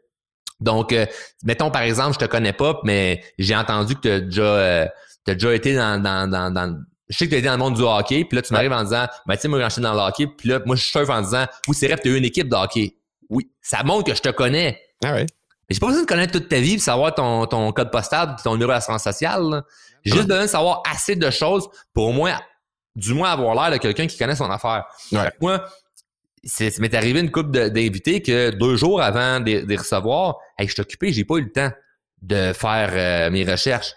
[0.60, 1.04] Donc, euh,
[1.42, 4.86] mettons par exemple, je te connais pas, mais j'ai entendu que tu as déjà, euh,
[5.26, 7.74] déjà été dans, dans, dans, dans- je sais que tu as été dans le monde
[7.74, 9.92] du hockey, puis là, tu m'arrives en disant, ben, tu sais, moi, quand j'étais dans
[9.94, 12.16] le hockey, puis là, moi, je surfe en disant, oui, c'est vrai, tu as eu
[12.16, 12.96] une équipe de hockey.
[13.28, 14.80] Oui, ça montre que je te connais.
[15.04, 15.26] Ah ouais.
[15.68, 18.34] Mais j'ai pas besoin de connaître toute ta vie, puis savoir ton, ton code postal,
[18.36, 19.42] puis ton numéro d'assurance sociale.
[19.50, 19.62] là.
[20.04, 22.38] J'ai juste besoin de savoir assez de choses pour au moins,
[22.96, 24.84] du moins avoir l'air de quelqu'un qui connaît son affaire.
[25.12, 25.30] Ouais.
[25.40, 25.64] Moi,
[26.44, 30.72] c'est, m'est arrivé une couple d'invités que deux jours avant de, les recevoir, hey, je
[30.74, 31.70] suis occupé, j'ai pas eu le temps
[32.22, 33.94] de faire euh, mes recherches.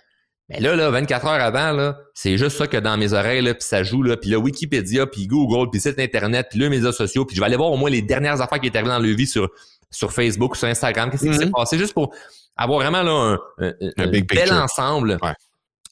[0.49, 3.53] Mais là, là, 24 heures avant, là, c'est juste ça que dans mes oreilles, là,
[3.53, 6.93] puis ça joue, là, puis là, Wikipédia, puis Google, puis site Internet, puis les médias
[6.93, 8.99] sociaux, puis je vais aller voir au moins les dernières affaires qui étaient arrivées dans
[8.99, 9.49] leur vie sur,
[9.91, 11.37] sur Facebook, sur Instagram, qu'est-ce qui Mhm.
[11.37, 12.13] s'est passé, juste pour
[12.55, 13.11] avoir vraiment là,
[13.57, 14.53] un, un- un bel picture.
[14.55, 15.17] ensemble.
[15.21, 15.33] Ouais.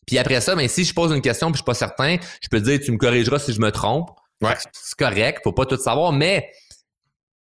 [0.05, 2.47] Puis après ça, ben, si je pose une question puis je suis pas certain, je
[2.49, 4.09] peux te dire, tu me corrigeras si je me trompe.
[4.41, 4.55] Ouais.
[4.73, 6.49] C'est correct, faut pas tout savoir, mais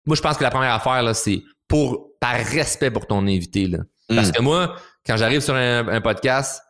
[0.05, 3.68] moi, je pense que la première affaire, là, c'est pour, par respect pour ton invité,
[3.68, 3.80] là.
[4.09, 4.32] Parce Mm.
[4.34, 6.62] que moi, quand j'arrive sur un, un podcast,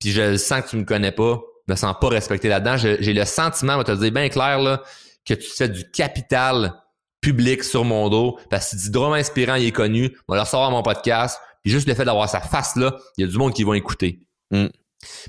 [0.00, 3.12] puis je sens que tu me connais pas, je me sens pas respecté là-dedans, j'ai
[3.12, 4.82] le sentiment, on va te le dire bien clair, là,
[5.24, 6.74] que tu fais du capital
[7.20, 10.36] public sur mon dos, parce que tu dis drôme inspirant, il est connu, on va
[10.38, 13.30] le recevoir à mon podcast, puis juste le fait d'avoir sa face-là, il y a
[13.30, 14.20] du monde qui va écouter.
[14.50, 14.66] Mm.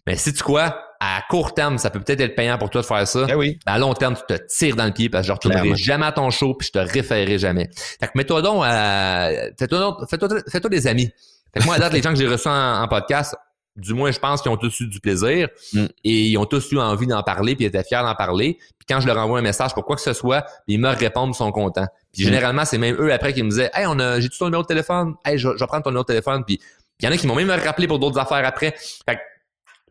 [0.08, 2.86] Mais si tu quoi, à court terme, ça peut peut-être être payant pour toi de
[2.86, 3.28] faire ça.
[3.30, 3.60] Ah oui.
[3.66, 6.12] À long terme, tu te tires dans le pied parce que je retournerai jamais à
[6.12, 7.70] ton show puis je te référerai jamais.
[8.00, 9.30] Fait que mets-toi donc à...
[9.58, 11.10] Fais-toi donc- fais-toi fais-toi des amis.
[11.54, 13.36] Fait que moi, à date, les gens que j'ai reçus en, en podcast,
[13.76, 15.86] du moins, je pense qu'ils ont tous eu du plaisir Mm.
[16.04, 18.58] et ils ont tous eu envie d'en parler puis ils étaient fiers d'en parler.
[18.78, 21.32] Puis quand je leur envoie un message pour quoi que ce soit, ils me répondent,
[21.34, 21.88] ils sont contents.
[22.12, 22.26] Puis Mm.
[22.26, 24.68] généralement, c'est même eux après qui me disaient «Hey, on a, j'ai-tu ton numéro de
[24.68, 25.14] téléphone?
[25.24, 26.60] Hey, je, je vais prendre ton numéro de téléphone.» Puis
[27.02, 28.76] il y en a qui m'ont même rappelé pour d'autres affaires après.
[29.08, 29.22] Fait que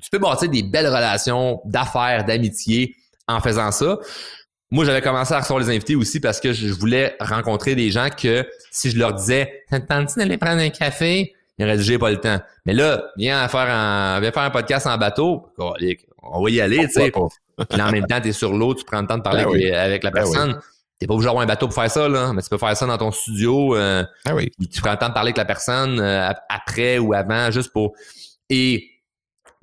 [0.03, 2.95] tu peux bâtir des belles relations d'affaires, d'amitié
[3.27, 3.99] en faisant ça.
[4.71, 8.09] Moi, j'avais commencé à recevoir les invités aussi parce que je voulais rencontrer des gens
[8.11, 11.85] que si je leur disais «Ça te tente-tu d'aller prendre un café?» Ils auraient dit
[11.85, 15.49] «J'ai pas le temps.» Mais là, viens faire un, viens faire un podcast en bateau.
[15.59, 17.11] On va y aller, tu sais.
[17.11, 19.61] Puis en même temps, t'es sur l'eau, tu prends le temps de parler Ben avec,
[19.63, 19.65] oui.
[19.71, 20.61] les- avec la Ben personne.
[21.01, 22.33] T'es pas obligé d'avoir un bateau pour faire ça, là.
[22.35, 23.75] Mais tu peux faire ça dans ton studio.
[23.75, 24.51] euh, Ah oui.
[24.71, 27.73] tu prends le temps de parler avec la personne euh, ap- après ou avant, juste
[27.73, 27.95] pour.
[28.51, 28.91] Et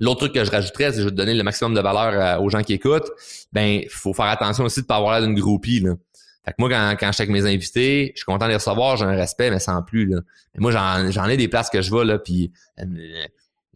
[0.00, 2.50] l'autre truc que je rajouterais, c'est je vais donner le maximum de valeur euh, aux
[2.50, 3.10] gens qui écoutent.
[3.52, 5.80] Ben, faut faire attention aussi de pas avoir l'air d'une groupie.
[5.80, 5.94] Là.
[6.44, 8.56] Fait que moi, quand, quand je suis avec mes invités, je suis content de les
[8.56, 10.06] recevoir, j'ai un respect, mais sans plus.
[10.06, 10.20] Là.
[10.58, 12.84] Moi, j'en, ai des places que je vais, là, puis euh,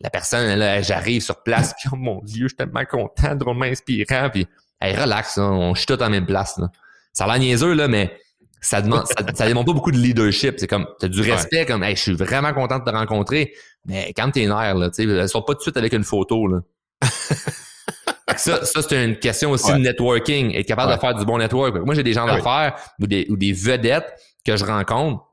[0.01, 3.64] la personne, là, j'arrive sur place, puis oh mon Dieu, je suis tellement content, drôlement
[3.64, 4.47] inspirant, puis
[4.81, 6.59] hey, relax, là, on je suis tous en même place.
[6.59, 6.71] Là.
[7.12, 8.16] Ça a l'air niaiseux, là, mais
[8.61, 10.57] ça demande, ça, ça demande pas beaucoup de leadership.
[10.59, 13.53] C'est comme, t'as du respect, comme, hey, je suis vraiment content de te rencontrer,
[13.87, 16.47] mais quand t'es nerfs, là, tu sais, sors pas tout de suite avec une photo,
[16.47, 16.61] là.
[18.37, 19.79] Ça, ça c'est une question aussi Ouais.
[19.79, 20.97] de networking, être capable Ouais.
[20.97, 21.75] de faire du bon network.
[21.85, 24.07] Moi, j'ai des gens Ah d'affaires ou, des, ou des vedettes
[24.47, 25.25] que je rencontre,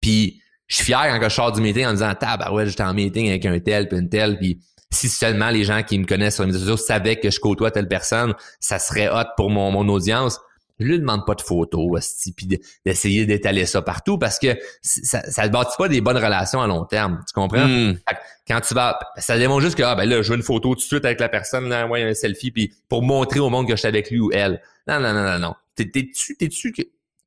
[0.00, 2.94] puis je suis fier quand je sors du meeting en disant «Ah, ouais, j'étais en
[2.94, 4.60] meeting avec un tel, puis une telle, puis
[4.92, 7.70] si seulement les gens qui me connaissent sur les médias sociaux savaient que je côtoie
[7.70, 10.38] telle personne, ça serait hot pour mon, mon audience.»
[10.80, 15.20] Je lui demande pas de photos, puis de- d'essayer d'étaler ça partout parce que ça
[15.44, 17.22] ne bâtit pas des bonnes relations à long terme.
[17.26, 17.66] Tu comprends?
[17.68, 17.94] Mm.
[17.96, 18.14] Que
[18.48, 20.80] Quand tu vas, ça démontre juste que ah ben là, je veux une photo tout
[20.80, 23.74] de suite avec la personne, là, ouais, un selfie, puis pour montrer au monde que
[23.74, 24.60] je suis avec lui ou elle.
[24.88, 25.54] Non, non, non, non, non.
[25.76, 26.74] T'es- T'es-tu, t'es-tu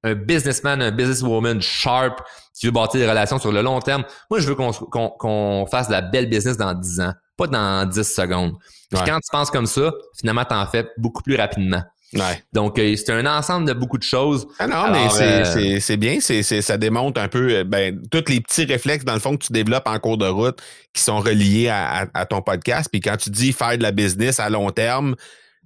[0.05, 2.19] un businessman, un businesswoman sharp
[2.53, 5.87] qui veut bâtir des relations sur le long terme, moi, je veux qu'on qu'on fasse
[5.87, 8.53] de la belle business dans 10 ans, pas dans 10 secondes.
[8.89, 11.81] Puis quand tu penses comme ça, finalement, tu en fais beaucoup plus rapidement.
[12.13, 12.43] Ouais.
[12.53, 14.47] Donc, euh, c'est un ensemble de beaucoup de choses.
[14.59, 18.41] Ah non, mais euh, c'est bien, c'est ça démontre un peu euh, ben, tous les
[18.41, 20.59] petits réflexes, dans le fond, que tu développes en cours de route
[20.93, 22.89] qui sont reliés à, à, ton podcast.
[22.91, 25.15] Puis quand tu dis faire de la business à long terme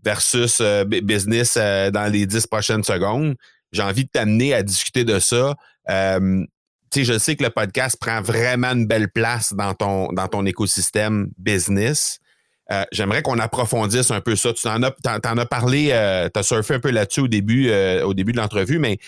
[0.03, 3.35] versus business dans les dix prochaines secondes,
[3.71, 5.55] j'ai envie de t'amener à discuter de ça.
[5.89, 6.43] Euh,
[6.91, 10.27] tu sais, je sais que le podcast prend vraiment une belle place dans ton, dans
[10.27, 12.19] ton écosystème business.
[12.71, 14.53] Euh, j'aimerais qu'on approfondisse un peu ça.
[14.53, 18.13] Tu en as, parlé, euh, tu as surfé un peu là-dessus au début, euh, au
[18.13, 18.99] début de l'entrevue, mais,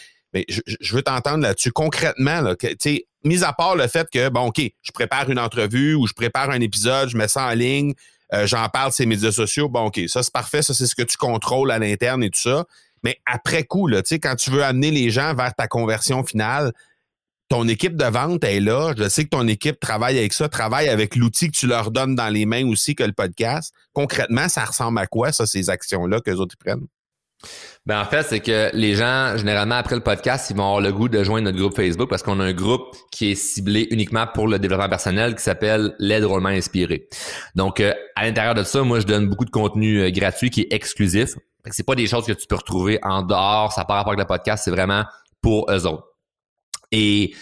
[0.47, 2.41] je, veux t'entendre là-dessus concrètement.
[2.41, 6.07] Là, sais, mis à part le fait que, bon, OK, je prépare une entrevue ou
[6.07, 7.93] je prépare un épisode, je mets ça en ligne,
[8.43, 11.01] j'en parle sur les médias sociaux, bon, OK, ça c'est parfait, ça c'est ce que
[11.01, 12.65] tu contrôles à l'interne et tout ça.
[13.03, 16.73] Mais après coup, là, quand tu veux amener les gens vers ta conversion finale,
[17.49, 18.93] ton équipe de vente est là.
[18.95, 22.15] Je sais que ton équipe travaille avec ça, travaille avec l'outil que tu leur donnes
[22.15, 23.73] dans les mains aussi que le podcast.
[23.93, 26.85] Concrètement, ça ressemble à quoi, ça, ces actions-là que les autres prennent?
[27.85, 30.91] Ben en fait, c'est que les gens, généralement, après le podcast, ils vont avoir le
[30.91, 34.27] goût de joindre notre groupe Facebook parce qu'on a un groupe qui est ciblé uniquement
[34.27, 37.07] pour le développement personnel qui s'appelle L'aide drôlement inspiré.
[37.55, 40.61] Donc, euh, à l'intérieur de ça, moi, je donne beaucoup de contenu euh, gratuit qui
[40.61, 41.35] est exclusif.
[41.71, 44.27] C'est pas des choses que tu peux retrouver en dehors, ça part rapport avec le
[44.27, 45.05] podcast, c'est vraiment
[45.41, 46.08] pour eux autres.
[46.91, 47.33] Et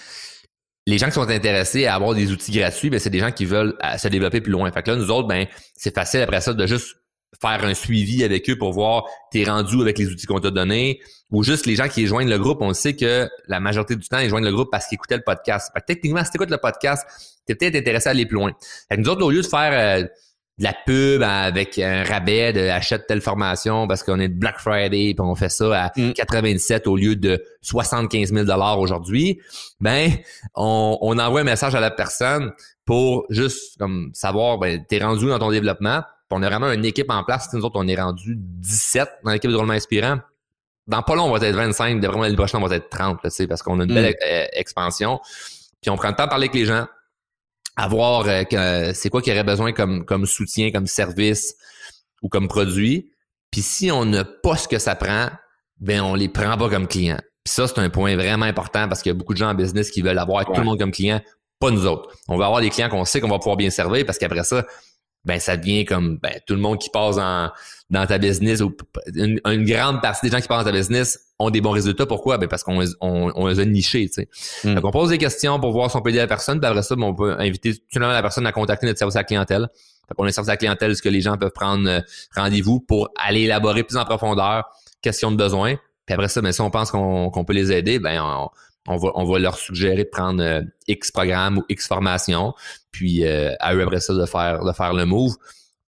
[0.85, 3.45] les gens qui sont intéressés à avoir des outils gratuits, ben, c'est des gens qui
[3.45, 4.71] veulent euh, se développer plus loin.
[4.71, 5.45] Fait que là, nous autres, ben,
[5.75, 6.95] c'est facile après ça de juste
[7.41, 11.01] faire un suivi avec eux pour voir t'es rendu avec les outils qu'on t'a donnés
[11.29, 14.19] ou juste les gens qui joignent le groupe, on sait que la majorité du temps,
[14.19, 15.71] ils joignent le groupe parce qu'ils écoutaient le podcast.
[15.73, 17.05] Fait que techniquement, si t'écoutes le podcast,
[17.45, 18.53] t'es peut-être intéressé à aller plus loin.
[18.87, 20.07] Fait que nous autres, au lieu de faire euh,
[20.57, 24.59] de la pub avec un rabais de achète telle formation parce qu'on est de Black
[24.59, 26.89] Friday puis on fait ça à 97 mm.
[26.89, 29.39] au lieu de 75 000 dollars aujourd'hui,
[29.79, 30.11] ben
[30.55, 32.53] on, on, envoie un message à la personne
[32.85, 36.01] pour juste comme savoir ben t'es rendu dans ton développement?
[36.31, 37.51] on a vraiment une équipe en place.
[37.53, 40.19] Nous autres, on est rendu 17 dans l'équipe de Drôlement Inspirant.
[40.87, 42.03] Dans pas long, on va être 25.
[42.03, 44.25] Vraiment, l'année prochaine, on va être 30, là, parce qu'on a une belle mm.
[44.25, 45.19] euh, expansion.
[45.81, 46.87] Puis on prend le temps de parler avec les gens
[47.77, 51.55] à voir euh, c'est quoi qu'il y aurait besoin comme, comme soutien, comme service
[52.23, 53.11] ou comme produit.
[53.51, 55.29] Puis si on n'a pas ce que ça prend,
[55.79, 57.21] ben on les prend pas comme clients.
[57.43, 59.53] Puis ça, c'est un point vraiment important parce qu'il y a beaucoup de gens en
[59.53, 61.21] business qui veulent avoir tout le monde comme client,
[61.59, 62.09] pas nous autres.
[62.27, 64.65] On va avoir des clients qu'on sait qu'on va pouvoir bien servir parce qu'après ça,
[65.23, 67.51] ben ça devient comme ben, tout le monde qui passe en,
[67.89, 68.75] dans ta business ou
[69.15, 72.05] une, grande partie des gens qui passent dans ta business ont des bons résultats.
[72.05, 72.37] Pourquoi?
[72.37, 74.09] Ben parce qu'on on, on les a nichés.
[74.09, 74.29] Tu sais.
[74.65, 74.79] Mm.
[74.83, 76.95] on pose des questions pour voir si on peut aider la personne, puis après ça,
[76.95, 79.67] ben, on peut inviter tout la personne à contacter notre service à la clientèle.
[80.07, 82.01] Fait qu'on a un service à la clientèle, ce que les gens peuvent prendre euh,
[82.35, 84.65] rendez-vous pour aller élaborer plus en profondeur,
[85.01, 85.75] question de besoin.
[86.05, 88.49] Puis après ça, ben, si on pense qu'on peut les aider, ben on,
[88.87, 92.53] on va, on va leur suggérer de prendre euh, X programme ou X formation,
[92.91, 95.35] puis euh, à eux après ça de faire, de faire le move.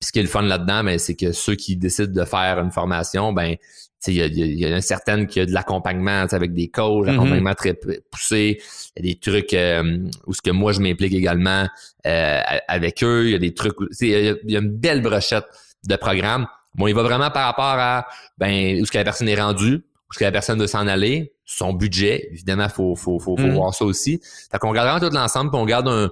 [0.01, 2.59] Puis ce qui est le fun là-dedans, ben, c'est que ceux qui décident de faire
[2.59, 3.57] une formation, ben,
[4.07, 7.11] il y a, y, a, une certaine qui a de l'accompagnement avec des coachs, mm-hmm.
[7.11, 8.61] l'accompagnement très poussé.
[8.97, 11.67] Il y a des trucs euh, où ce que moi je m'implique également
[12.05, 13.27] avec eux.
[13.27, 15.47] Il y a des trucs, il y, a, il y a une belle brochette
[15.85, 16.47] de programmes.
[16.77, 18.07] Bon, il va vraiment par rapport à
[18.39, 20.87] ben où ce que la personne est rendue, où ce que la personne doit s'en
[20.87, 22.29] aller, son budget.
[22.31, 23.55] Évidemment, faut, faut, faut, faut mm.
[23.55, 24.21] voir ça aussi.
[24.51, 26.11] Fait qu'on regarde vraiment tout l'ensemble, puis on garde un,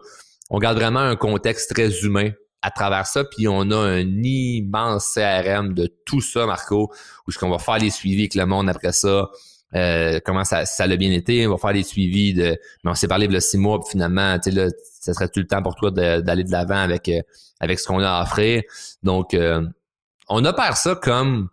[0.50, 2.30] on garde vraiment un contexte très humain
[2.66, 6.92] à travers ça, puis on a un immense CRM de tout ça, Marco,
[7.26, 9.30] où ce qu'on va faire les suivis avec le monde après ça,
[9.76, 12.58] euh, comment ça, ça l'a bien été, on va faire les suivis de.
[12.82, 14.68] Mais on s'est parlé de le six mois, puis finalement, tu sais, là,
[15.00, 17.20] ça serait tout le temps pour toi d'aller de l'avant avec, euh,
[17.60, 18.64] avec ce qu'on a à offrir.
[19.04, 19.64] Donc, euh,
[20.28, 21.48] on opère ça comme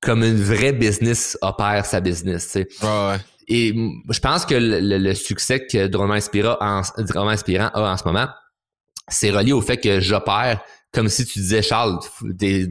[0.00, 2.52] comme une vraie business opère sa business.
[2.52, 2.86] Tu sais.
[2.86, 3.16] ouais.
[3.48, 3.74] Et
[4.10, 6.82] je pense que le, succès que Drôlement Inspirant, en,
[7.28, 8.28] Inspirant a en ce moment,
[9.08, 11.98] c'est relié au fait que j'opère comme si tu disais, Charles,
[12.40, 12.70] je,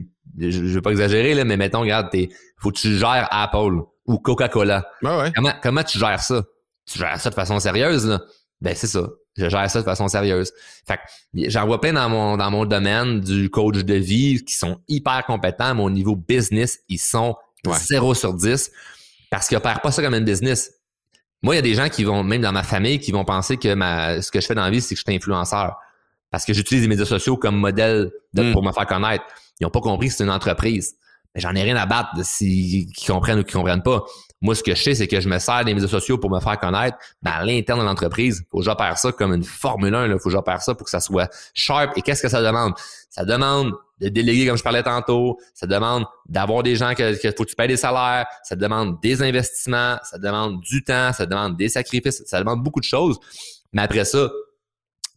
[0.50, 2.28] je veux pas exagérer, là, mais mettons, regarde, t'es,
[2.58, 4.88] faut que tu gères Apple ou Coca-Cola.
[5.02, 5.32] ouais.
[5.34, 6.42] Comment, comment tu gères ça?
[6.86, 8.20] Tu gères ça de façon sérieuse, là?
[8.60, 9.08] Ben, c'est ça.
[9.36, 10.52] Je gère ça de façon sérieuse.
[10.86, 10.98] Fait
[11.34, 15.24] j'en vois plein dans mon, dans mon domaine du coach de vie qui sont hyper
[15.26, 15.74] compétents.
[15.74, 18.70] Mais au niveau business, ils sont 0 sur 10
[19.30, 20.72] parce qu'ils opèrent pas ça comme un business.
[21.42, 23.58] Moi, il y a des gens qui vont, même dans ma famille, qui vont penser
[23.58, 25.76] que ma, ce que je fais dans la vie, c'est que je suis influenceur.
[26.36, 28.52] Parce que j'utilise les médias sociaux comme modèle hmm.
[28.52, 29.24] pour me faire connaître.
[29.58, 30.94] Ils n'ont pas compris que c'est une entreprise.
[31.34, 34.04] J'en ai rien à battre de s'ils comprennent ou qu'ils comprennent pas.
[34.42, 36.38] Moi, ce que je sais, c'est que je me sers des médias sociaux pour me
[36.40, 36.98] faire connaître.
[37.22, 40.08] Mais à l'interne de l'entreprise, faut que j'opère ça comme une Formule 1.
[40.08, 41.96] Il faut que j'opère ça pour que ça soit sharp.
[41.96, 42.74] Et qu'est-ce que ça demande?
[43.08, 43.72] Ça demande
[44.02, 45.38] de déléguer, comme je parlais tantôt.
[45.54, 48.26] Ça demande d'avoir des gens que, que faut que tu payes des salaires.
[48.42, 49.96] Ça demande des investissements.
[50.02, 51.14] Ça demande du temps.
[51.14, 52.22] Ça demande des sacrifices.
[52.26, 53.18] Ça demande beaucoup de choses.
[53.72, 54.28] Mais après ça,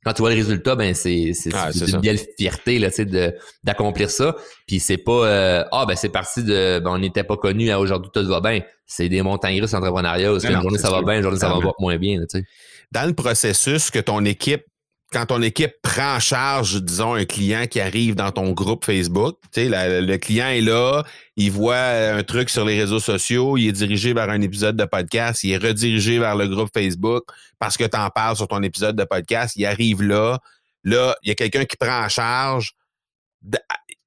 [0.04, 1.52] quand tu vois le résultat, ben c'est c'est
[1.90, 4.36] une belle fierté là, tu sais, d'accomplir ça.
[4.68, 7.80] Puis c'est pas euh, ah ben c'est parti de ben, on n'était pas connu à
[7.80, 8.62] aujourd'hui tout va bien.
[8.86, 10.32] C'est des montagnes russes entrepreneuriat.
[10.32, 12.20] Une journée ça va bien, une journée ça va moins bien.
[12.22, 12.44] tu sais.
[12.92, 14.64] Dans le processus que ton équipe
[15.12, 19.38] quand ton équipe prend en charge, disons, un client qui arrive dans ton groupe Facebook,
[19.52, 21.04] sais, le client est là,
[21.36, 24.86] il voit un truc sur les réseaux sociaux, il est dirigé vers un épisode de
[24.86, 27.24] podcast, il est redirigé vers le groupe Facebook
[27.58, 30.38] parce que tu en parles sur ton épisode de podcast, il arrive là,
[30.84, 32.74] là, il y a quelqu'un qui prend en charge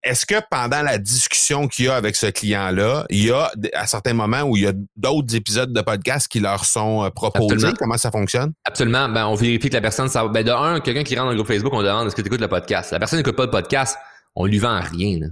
[0.02, 3.86] est-ce que pendant la discussion qu'il y a avec ce client-là, il y a à
[3.86, 7.72] certains moments où il y a d'autres épisodes de podcast qui leur sont euh, proposés?
[7.78, 8.52] Comment ça fonctionne?
[8.64, 9.08] Absolument.
[9.08, 11.36] Ben, on vérifie que la personne, ça, ben, de un, quelqu'un qui rentre dans le
[11.36, 12.90] groupe Facebook, on demande est-ce que tu écoutes le podcast?
[12.90, 13.96] La personne n'écoute pas le podcast,
[14.34, 15.20] on lui vend rien.
[15.20, 15.26] Là.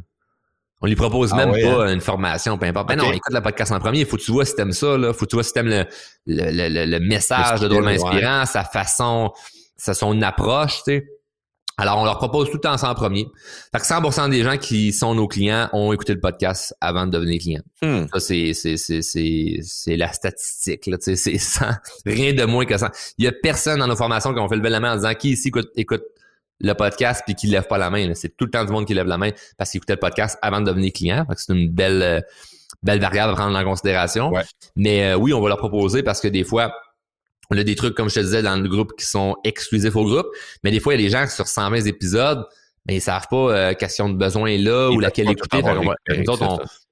[0.82, 1.92] On lui propose ah même pas hein?
[1.92, 2.88] une formation, peu importe.
[2.88, 4.00] Ben non, écoute le podcast en premier.
[4.00, 5.12] Il faut que tu vois si t'aimes ça, là.
[5.12, 5.84] Faut que tu vois si t'aimes le,
[6.26, 9.30] le, le, le, message de drôle inspirant, sa façon,
[9.76, 11.06] sa, son approche, tu sais.
[11.80, 13.26] Alors, on leur propose tout le temps ça en premier.
[13.72, 17.10] Fait que 100% des gens qui sont nos clients ont écouté le podcast avant de
[17.10, 17.62] devenir clients.
[17.80, 18.04] Hmm.
[18.12, 20.98] Ça, c'est, c'est, c'est, c'est, c'est la statistique, là.
[21.00, 21.78] C'est ça.
[22.04, 22.92] Rien de moins que ça.
[23.16, 25.14] Il y a personne dans nos formations qui ont fait lever la main en disant
[25.14, 26.02] qui ici écoute, écoute
[26.60, 28.12] le podcast puis qui lève pas la main.
[28.12, 30.38] C'est tout le temps du monde qui lève la main parce qu'il écoutait le podcast
[30.42, 31.24] avant de devenir client.
[31.26, 32.22] Fait que c'est une belle,
[32.82, 34.30] belle variable à prendre en considération.
[34.76, 36.74] Mais euh, oui, on va leur proposer parce que des fois,
[37.51, 40.05] on a des trucs, comme je te disais, dans le groupe qui sont exclusifs au
[40.05, 40.28] groupe.
[40.62, 42.46] Mais des fois, il y a des gens qui, sur 120 épisodes,
[42.86, 45.61] mais ils savent pas euh, question de besoin est là ou laquelle écouter.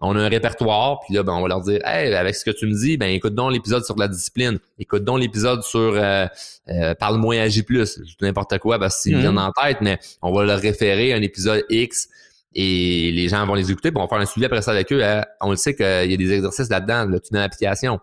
[0.00, 2.50] on, a un répertoire, puis là, ben, on va leur dire Hey, avec ce que
[2.50, 6.26] tu me dis, ben écoute donc l'épisode sur la discipline, écoute donc l'épisode sur euh,
[6.68, 10.58] euh, Parle-moi Agis plus, n'importe quoi, parce c'est mm en tête, mais on va leur
[10.58, 12.08] référer un épisode X
[12.54, 14.92] et les gens vont les écouter, puis on va faire un suivi après ça avec
[14.92, 15.02] eux.
[15.02, 15.24] Hein.
[15.40, 17.98] On le sait qu'il y a des exercices là-dedans, là, tu dans l'application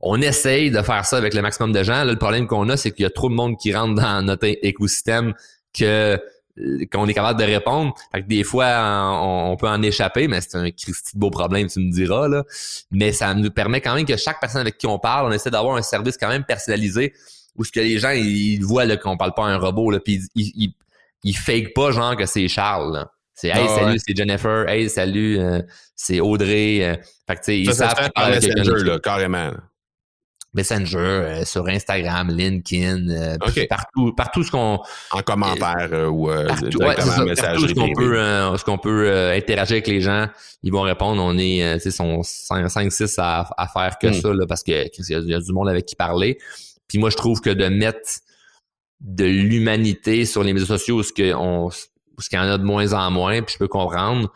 [0.00, 2.04] on essaye de faire ça avec le maximum de gens.
[2.04, 4.46] le problème qu'on a, c'est qu'il y a trop de monde qui rentre dans notre
[4.46, 5.34] écosystème
[5.72, 6.18] que
[6.58, 7.94] euh, qu'on est capable de répondre.
[8.14, 8.66] Fait des fois,
[9.22, 12.28] on, peut en échapper, mais c'est un Christy beau problème, tu me diras.
[12.90, 15.50] Mais ça nous permet quand même que chaque personne avec qui on parle, on essaie
[15.50, 17.14] d'avoir un service quand même personnalisé
[17.56, 20.52] où ce que les gens ils, voient qu'on parle pas à un robot, puis ils,
[20.54, 20.74] ils,
[21.24, 23.06] ils, fake pas genre que c'est Charles.
[23.42, 24.68] C'est Hey, ah, salut, c'est Jennifer.
[24.68, 25.62] Hey, salut, euh,
[25.96, 26.84] c'est Audrey.
[26.84, 26.94] Euh.
[27.26, 29.50] fait que, tu sais, ils ça, savent par Messenger, là, carrément.
[30.54, 33.36] Messenger, euh, sur Instagram, LinkedIn,
[33.68, 34.78] partout, partout ce qu'on.
[35.10, 39.88] En commentaire ou partout, directement ouais, Partout ce qu'on peut, ce qu'on peut interagir avec
[39.88, 40.28] les gens,
[40.62, 41.20] ils vont répondre.
[41.20, 44.12] On est, tu sais, sont 5-6 à, à, faire que hmm.
[44.12, 46.38] ça, là, parce que qu'il y, a du monde avec qui parler.
[46.86, 48.20] Puis moi, je trouve que de mettre
[49.00, 51.70] de l'humanité sur les médias sociaux, ce qu'on
[52.22, 54.32] parce qu'il y en a de moins en moins, puis je peux comprendre,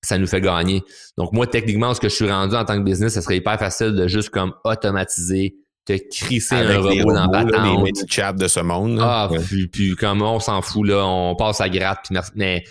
[0.00, 0.82] ça nous fait gagner.
[1.18, 3.58] Donc moi, techniquement, ce que je suis rendu en tant que business, ça serait hyper
[3.58, 7.84] facile de juste comme automatiser, te crisser un robot dans la patente.
[7.84, 8.98] Les de ce monde.
[9.02, 12.30] Ah, puis, puis comme on s'en fout, là, on passe à gratte, puis merci.
[12.36, 12.64] Mais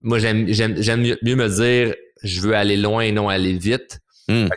[0.00, 3.98] moi, j'aime, j'aime, j'aime mieux, me dire, je veux aller loin et non aller vite.
[4.26, 4.48] Hmm.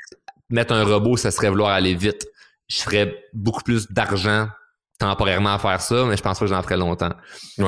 [0.50, 2.26] Mettre un robot, ça serait vouloir aller vite.
[2.70, 4.48] Je ferais beaucoup plus d'argent
[5.00, 7.12] temporairement à faire ça, mais je pense pas que j'en ferai longtemps.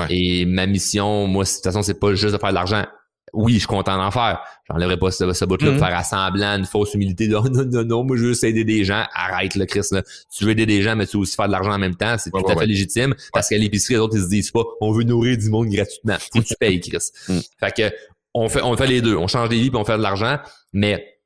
[0.10, 2.86] Et ma mission, moi, de toute façon, c'est pas juste de faire de l'argent.
[3.34, 4.40] Oui, je suis content d'en faire.
[4.70, 5.80] J'enlèverai pas ce, ce bout-là de mm-hmm.
[5.80, 7.28] faire assemblant une fausse humilité.
[7.28, 9.04] Non, non, non, non, moi, je veux juste aider des gens.
[9.14, 10.04] Arrête, le Chris, là.
[10.34, 12.16] Tu veux aider des gens, mais tu veux aussi faire de l'argent en même temps.
[12.18, 13.14] C'est tout à fait légitime.
[13.34, 16.16] Parce qu'à l'épicerie, les autres, ils se disent pas, on veut nourrir du monde gratuitement.
[16.34, 16.96] Faut que tu payes, Chris.
[17.28, 17.40] Mm.
[17.60, 17.96] Fait que,
[18.36, 19.16] on fait, on fait les deux.
[19.16, 20.38] On change des vies puis on fait de l'argent.
[20.74, 21.18] Mais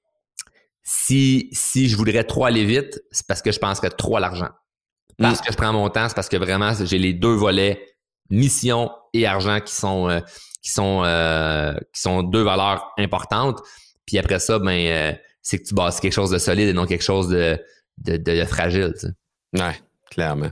[0.83, 4.49] si, si je voudrais trop aller vite, c'est parce que je penserais trop à l'argent.
[5.19, 7.85] Parce que je prends mon temps, c'est parce que vraiment, j'ai les deux volets,
[8.29, 10.19] mission et argent, qui sont euh,
[10.61, 13.59] qui sont euh, qui sont deux valeurs importantes.
[14.05, 16.85] Puis après ça, ben euh, c'est que tu bosses quelque chose de solide et non
[16.85, 17.59] quelque chose de,
[17.97, 18.93] de, fragile.
[18.99, 19.07] Tu.
[19.59, 19.75] Ouais,
[20.09, 20.51] clairement.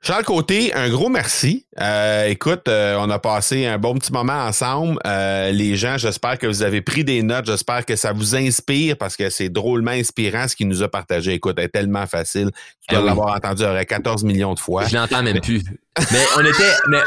[0.00, 1.66] Charles Côté, un gros merci.
[1.80, 4.96] Euh, écoute, euh, on a passé un bon petit moment ensemble.
[5.04, 7.46] Euh, les gens, j'espère que vous avez pris des notes.
[7.46, 11.32] J'espère que ça vous inspire parce que c'est drôlement inspirant ce qu'il nous a partagé.
[11.34, 12.50] Écoute, c'est tellement facile.
[12.88, 14.84] Tu dois eh l'avoir entendu 14 millions de fois.
[14.86, 15.64] Je l'entends même plus.
[16.12, 17.00] mais on était, mais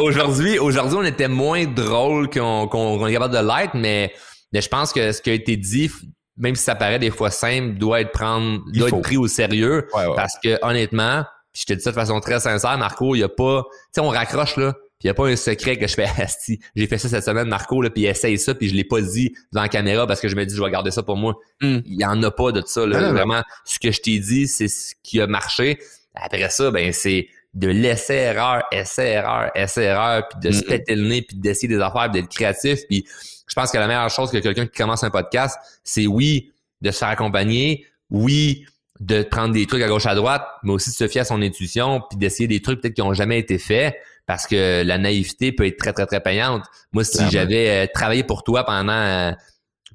[0.00, 4.12] aujourd'hui, aujourd'hui, on était moins drôle qu'on est capable de l'être, mais,
[4.52, 5.90] mais je pense que ce qui a été dit,
[6.38, 9.88] même si ça paraît des fois simple, doit être prendre, doit être pris au sérieux.
[10.14, 13.22] Parce que honnêtement, puis je te dis ça de façon très sincère, Marco, il y
[13.22, 15.94] a pas, tu sais, on raccroche là, il n'y a pas un secret que je
[15.94, 18.84] fais Asti, j'ai fait ça cette semaine, Marco, là, puis essaye ça, puis je l'ai
[18.84, 21.16] pas dit devant la caméra parce que je me dis je vais garder ça pour
[21.16, 21.34] moi.
[21.60, 21.78] Mm.
[21.86, 22.86] Il y en a pas de ça.
[22.86, 22.98] Là.
[23.02, 23.12] Ah.
[23.12, 25.78] Vraiment, ce que je t'ai dit, c'est ce qui a marché.
[26.14, 30.68] Après ça, ben c'est de laisser erreur, essai erreur, essai erreur, puis de se Mm.
[30.68, 32.80] péter le nez, puis d'essayer des affaires, puis d'être créatif.
[32.88, 33.04] Puis
[33.46, 36.90] je pense que la meilleure chose que quelqu'un qui commence un podcast, c'est oui de
[36.90, 38.66] se faire accompagner, oui
[39.02, 41.42] de prendre des trucs à gauche à droite, mais aussi de se fier à son
[41.42, 43.96] intuition, puis d'essayer des trucs peut-être qui ont jamais été faits,
[44.26, 46.62] parce que la naïveté peut être très très très payante.
[46.92, 49.32] Moi, si j'avais euh, travaillé pour toi pendant euh,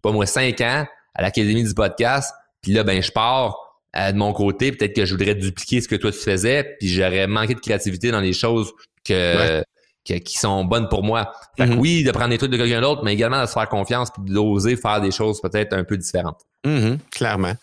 [0.02, 0.86] pas moi cinq ans
[1.16, 3.56] à l'académie du podcast, puis là ben je pars
[3.96, 6.90] euh, de mon côté, peut-être que je voudrais dupliquer ce que toi tu faisais, puis
[6.90, 8.74] j'aurais manqué de créativité dans les choses
[9.06, 9.64] que,
[10.06, 11.32] que- qui sont bonnes pour moi.
[11.58, 11.80] Fait que Mhm.
[11.80, 14.24] oui, de prendre des trucs de quelqu'un d'autre, mais également de se faire confiance puis
[14.34, 16.42] d'oser faire des choses peut-être un peu différentes.
[16.66, 17.54] Mhm, clairement.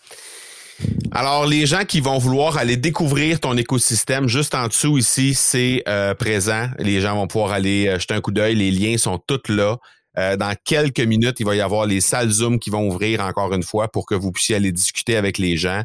[1.11, 5.83] Alors, les gens qui vont vouloir aller découvrir ton écosystème, juste en dessous ici, c'est
[5.87, 6.67] euh, présent.
[6.79, 8.55] Les gens vont pouvoir aller euh, jeter un coup d'œil.
[8.55, 9.77] Les liens sont tous là.
[10.17, 13.53] Euh, dans quelques minutes, il va y avoir les salles Zoom qui vont ouvrir encore
[13.53, 15.83] une fois pour que vous puissiez aller discuter avec les gens.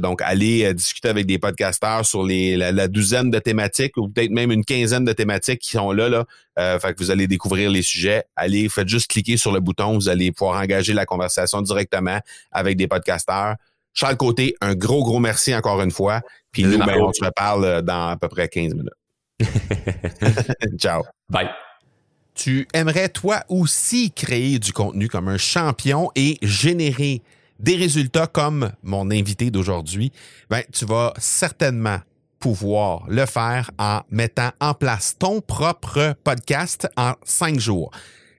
[0.00, 4.50] Donc, aller euh, discuter avec des podcasteurs sur la, douzaine de thématiques ou peut-être même
[4.50, 6.08] une quinzaine de thématiques qui sont là.
[6.08, 6.26] là.
[6.80, 8.24] Fait que vous allez découvrir les sujets.
[8.34, 9.94] Allez, faites juste cliquer sur le bouton.
[9.94, 12.18] Vous allez pouvoir engager la conversation directement
[12.50, 13.54] avec des podcasteurs.
[13.98, 16.20] Charles Côté, un gros, gros merci encore une fois.
[16.52, 18.92] Puis nous, ben, on se reparle euh, dans à peu près 15 minutes.
[20.78, 21.02] Ciao.
[21.28, 21.48] Bye.
[22.32, 27.22] Tu aimerais toi aussi créer du contenu comme un champion et générer
[27.58, 30.12] des résultats comme mon invité d'aujourd'hui,
[30.48, 31.98] ben, tu vas certainement
[32.38, 37.90] pouvoir le faire en mettant en place ton propre podcast en cinq jours.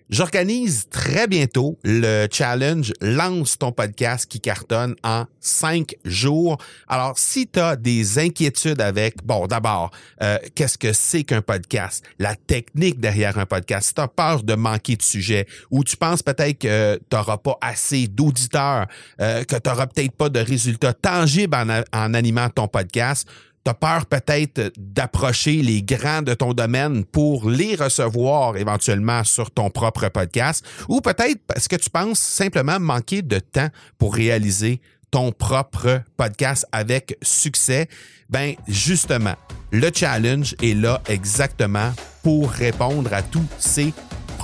[0.09, 6.57] J'organise très bientôt le challenge Lance ton podcast qui cartonne en cinq jours.
[6.87, 9.91] Alors, si tu as des inquiétudes avec, bon, d'abord,
[10.23, 12.03] euh, qu'est-ce que c'est qu'un podcast?
[12.17, 13.89] La technique derrière un podcast.
[13.89, 17.37] Si tu as peur de manquer de sujet ou tu penses peut-être que tu n'auras
[17.37, 18.87] pas assez d'auditeurs,
[19.21, 23.27] euh, que tu n'auras peut-être pas de résultats tangibles en, animant ton podcast,
[23.73, 30.09] peur peut-être d'approcher les grands de ton domaine pour les recevoir éventuellement sur ton propre
[30.09, 36.01] podcast ou peut-être parce que tu penses simplement manquer de temps pour réaliser ton propre
[36.17, 37.87] podcast avec succès,
[38.29, 39.35] ben justement,
[39.71, 41.91] le challenge est là exactement
[42.23, 43.93] pour répondre à tous ces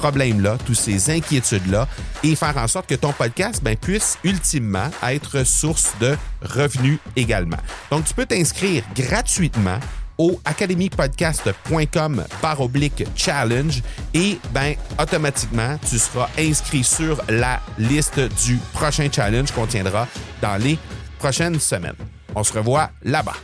[0.06, 1.88] problèmes-là, toutes ces inquiétudes-là
[2.24, 7.58] et faire en sorte que ton podcast ben, puisse ultimement être source de revenus également.
[7.89, 9.80] Donc, tu peux t'inscrire gratuitement
[10.20, 13.82] au academypodcast.com par oblique challenge
[14.14, 20.08] et ben automatiquement tu seras inscrit sur la liste du prochain challenge qu'on tiendra
[20.39, 20.78] dans les
[21.18, 21.95] prochaines semaines.
[22.36, 23.36] On se revoit là-bas.